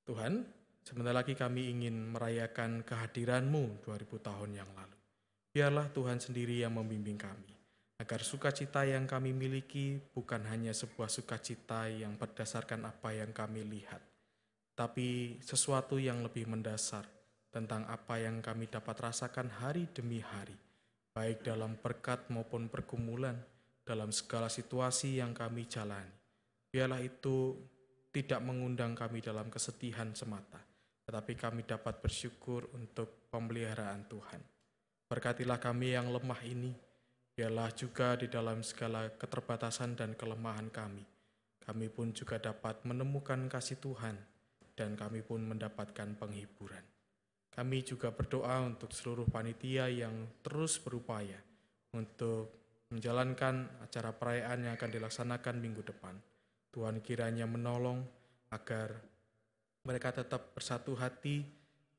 [0.03, 0.44] Tuhan,
[0.84, 4.98] sebentar lagi kami ingin merayakan kehadiranmu 2000 tahun yang lalu.
[5.53, 7.53] Biarlah Tuhan sendiri yang membimbing kami,
[8.02, 14.02] agar sukacita yang kami miliki bukan hanya sebuah sukacita yang berdasarkan apa yang kami lihat,
[14.73, 17.06] tapi sesuatu yang lebih mendasar
[17.53, 20.57] tentang apa yang kami dapat rasakan hari demi hari,
[21.14, 23.38] baik dalam berkat maupun pergumulan,
[23.84, 26.15] dalam segala situasi yang kami jalani.
[26.72, 27.53] Biarlah itu
[28.10, 30.64] tidak mengundang kami dalam kesedihan semata,
[31.05, 34.41] tetapi kami dapat bersyukur untuk pemeliharaan Tuhan.
[35.11, 36.73] Berkatilah kami yang lemah ini,
[37.35, 41.05] biarlah juga di dalam segala keterbatasan dan kelemahan kami,
[41.61, 44.15] kami pun juga dapat menemukan kasih Tuhan
[44.73, 46.84] dan kami pun mendapatkan penghiburan.
[47.53, 51.38] Kami juga berdoa untuk seluruh panitia yang terus berupaya
[51.93, 52.62] untuk
[52.94, 56.14] menjalankan acara perayaan yang akan dilaksanakan minggu depan.
[56.70, 58.06] Tuhan kiranya menolong
[58.53, 59.02] agar
[59.84, 61.41] mereka tetap bersatu hati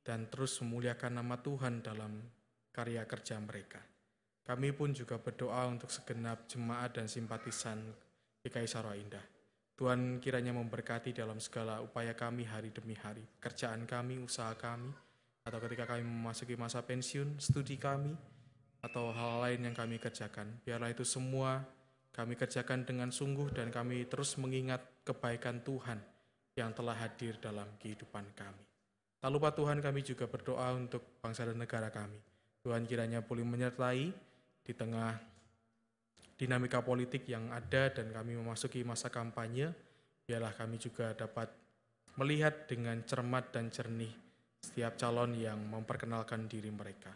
[0.06, 2.22] dan terus memuliakan nama Tuhan dalam
[2.70, 3.82] karya kerja mereka.
[4.44, 7.80] Kami pun juga berdoa untuk segenap jemaat dan simpatisan
[8.44, 9.24] GKI Sarwa Indah.
[9.74, 14.92] Tuhan kiranya memberkati dalam segala upaya kami hari demi hari, kerjaan kami, usaha kami,
[15.42, 18.14] atau ketika kami memasuki masa pensiun, studi kami,
[18.84, 20.60] atau hal lain yang kami kerjakan.
[20.60, 21.64] Biarlah itu semua
[22.12, 25.98] kami kerjakan dengan sungguh dan kami terus mengingat kebaikan Tuhan
[26.54, 28.64] yang telah hadir dalam kehidupan kami.
[29.18, 32.20] Tak lupa Tuhan kami juga berdoa untuk bangsa dan negara kami.
[32.60, 34.12] Tuhan kiranya boleh menyertai
[34.64, 35.16] di tengah
[36.36, 39.72] dinamika politik yang ada dan kami memasuki masa kampanye,
[40.28, 41.48] biarlah kami juga dapat
[42.20, 44.12] melihat dengan cermat dan jernih
[44.60, 47.12] setiap calon yang memperkenalkan diri mereka,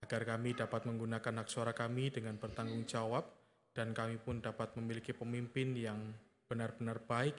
[0.00, 3.24] agar kami dapat menggunakan hak suara kami dengan bertanggung jawab
[3.70, 6.00] dan kami pun dapat memiliki pemimpin yang
[6.48, 7.36] benar-benar baik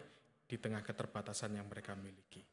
[0.48, 2.44] di tengah keterbatasan yang mereka miliki.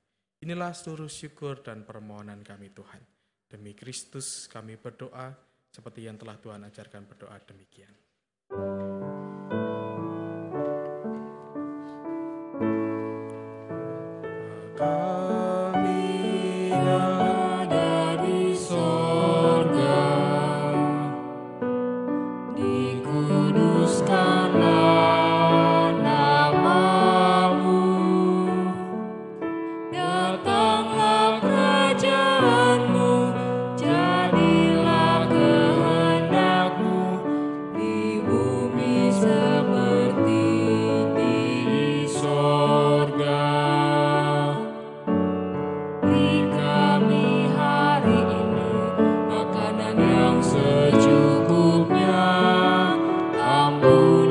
[0.42, 3.02] Inilah seluruh syukur dan permohonan kami Tuhan.
[3.48, 5.34] Demi Kristus kami berdoa
[5.70, 7.94] seperti yang telah Tuhan ajarkan berdoa demikian.
[53.80, 54.27] Oh.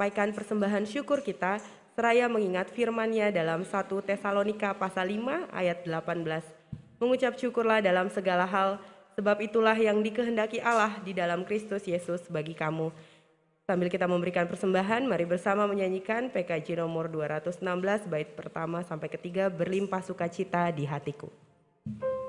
[0.00, 1.60] Sampaikan persembahan syukur kita
[1.92, 6.24] seraya mengingat firman-Nya dalam 1 Tesalonika pasal 5 ayat 18.
[6.96, 8.80] Mengucap syukurlah dalam segala hal,
[9.12, 12.88] sebab itulah yang dikehendaki Allah di dalam Kristus Yesus bagi kamu.
[13.68, 17.60] Sambil kita memberikan persembahan, mari bersama menyanyikan PKJ nomor 216
[18.08, 21.28] bait pertama sampai ketiga berlimpah sukacita di hatiku.
[21.84, 22.19] Berlimpah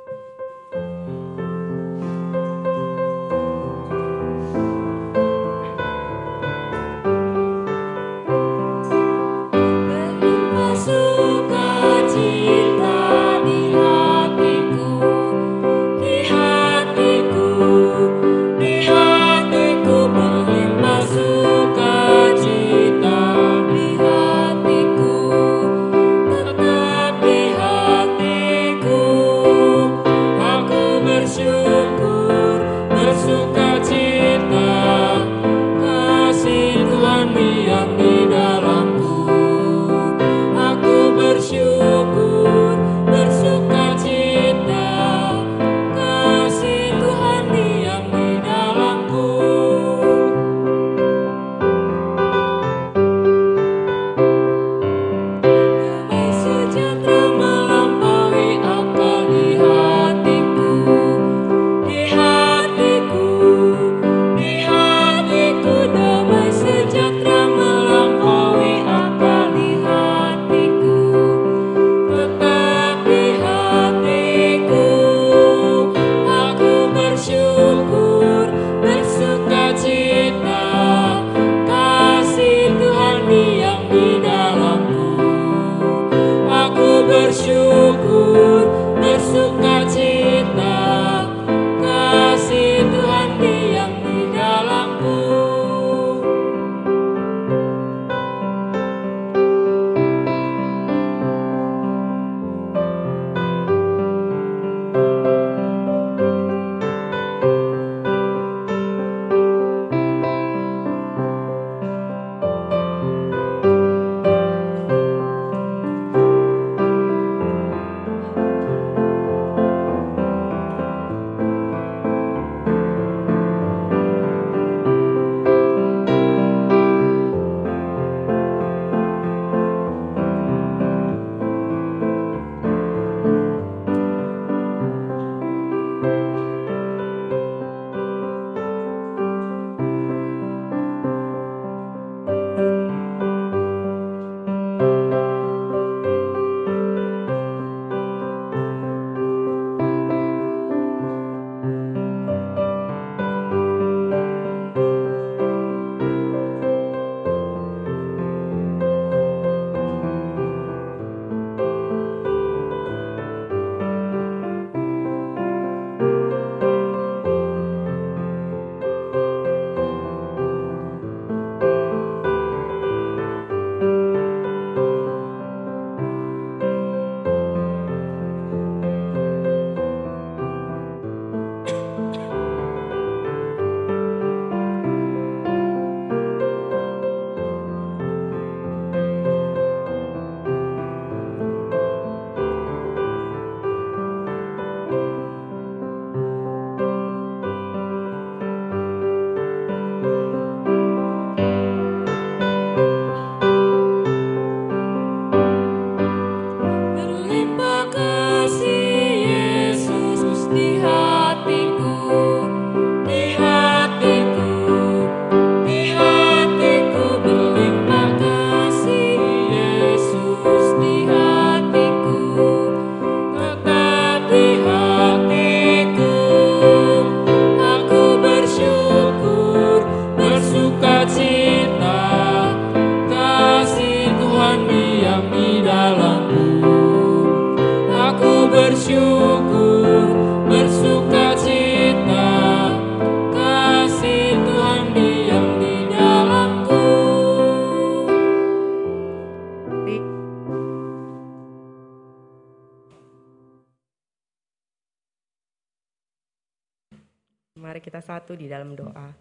[257.61, 259.13] Mari kita satu di dalam doa.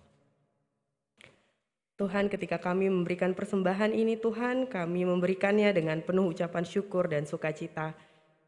[2.01, 7.93] Tuhan, ketika kami memberikan persembahan ini, Tuhan, kami memberikannya dengan penuh ucapan syukur dan sukacita.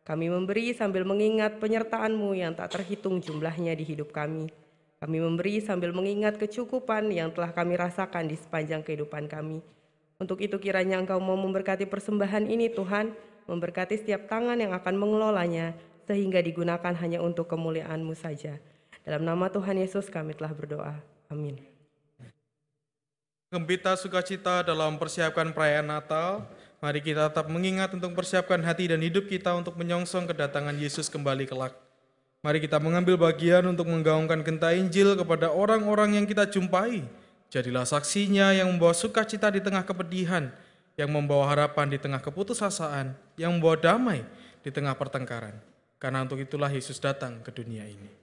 [0.09, 4.48] Kami memberi sambil mengingat penyertaan-Mu yang tak terhitung jumlahnya di hidup kami.
[4.97, 9.60] Kami memberi sambil mengingat kecukupan yang telah kami rasakan di sepanjang kehidupan kami.
[10.16, 13.12] Untuk itu kiranya Engkau mau memberkati persembahan ini Tuhan,
[13.44, 15.77] memberkati setiap tangan yang akan mengelolanya,
[16.09, 18.72] sehingga digunakan hanya untuk kemuliaan-Mu saja.
[19.03, 20.95] Dalam nama Tuhan Yesus kami telah berdoa.
[21.27, 21.59] Amin.
[23.53, 26.49] Gembita sukacita dalam persiapkan perayaan Natal,
[26.81, 31.45] mari kita tetap mengingat untuk persiapkan hati dan hidup kita untuk menyongsong kedatangan Yesus kembali
[31.45, 31.77] kelak.
[32.41, 37.05] Mari kita mengambil bagian untuk menggaungkan genta Injil kepada orang-orang yang kita jumpai.
[37.53, 40.49] Jadilah saksinya yang membawa sukacita di tengah kepedihan,
[40.97, 44.24] yang membawa harapan di tengah keputusasaan, yang membawa damai
[44.65, 45.61] di tengah pertengkaran.
[46.01, 48.22] Karena untuk itulah Yesus datang ke dunia ini.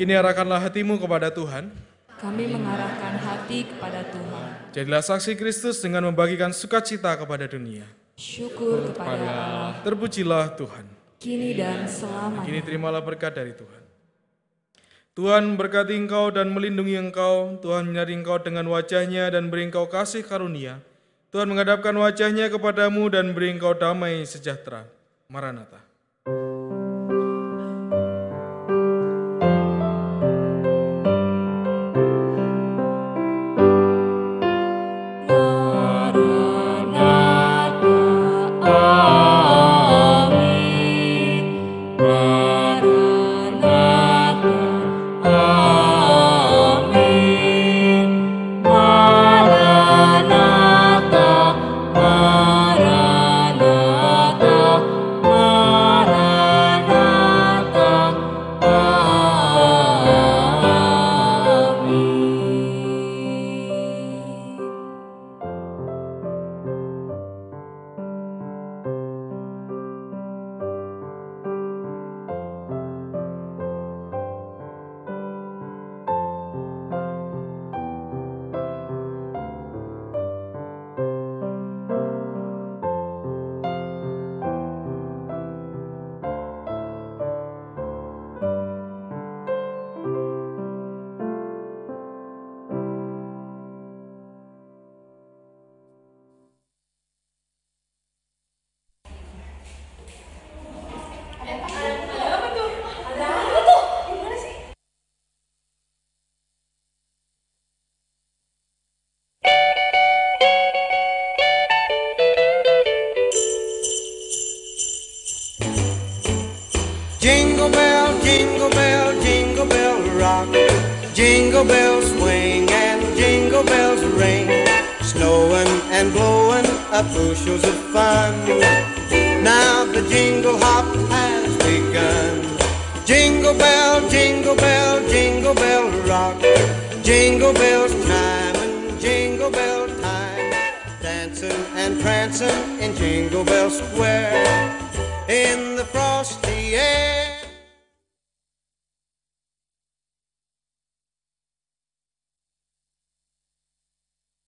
[0.00, 1.68] Kini arahkanlah hatimu kepada Tuhan.
[2.16, 4.72] Kami mengarahkan hati kepada Tuhan.
[4.72, 7.84] Jadilah saksi Kristus dengan membagikan sukacita kepada dunia.
[8.16, 10.88] Syukur kepada Allah, Terpujilah Tuhan.
[11.20, 12.48] kini dan selamanya.
[12.48, 13.82] Kini terimalah berkat dari Tuhan.
[15.12, 17.60] Tuhan berkati engkau dan melindungi engkau.
[17.60, 20.80] Tuhan menyari engkau dengan wajahnya dan beri engkau kasih karunia.
[21.28, 24.88] Tuhan menghadapkan wajahnya kepadamu dan beri engkau damai sejahtera.
[25.28, 25.89] Maranatha.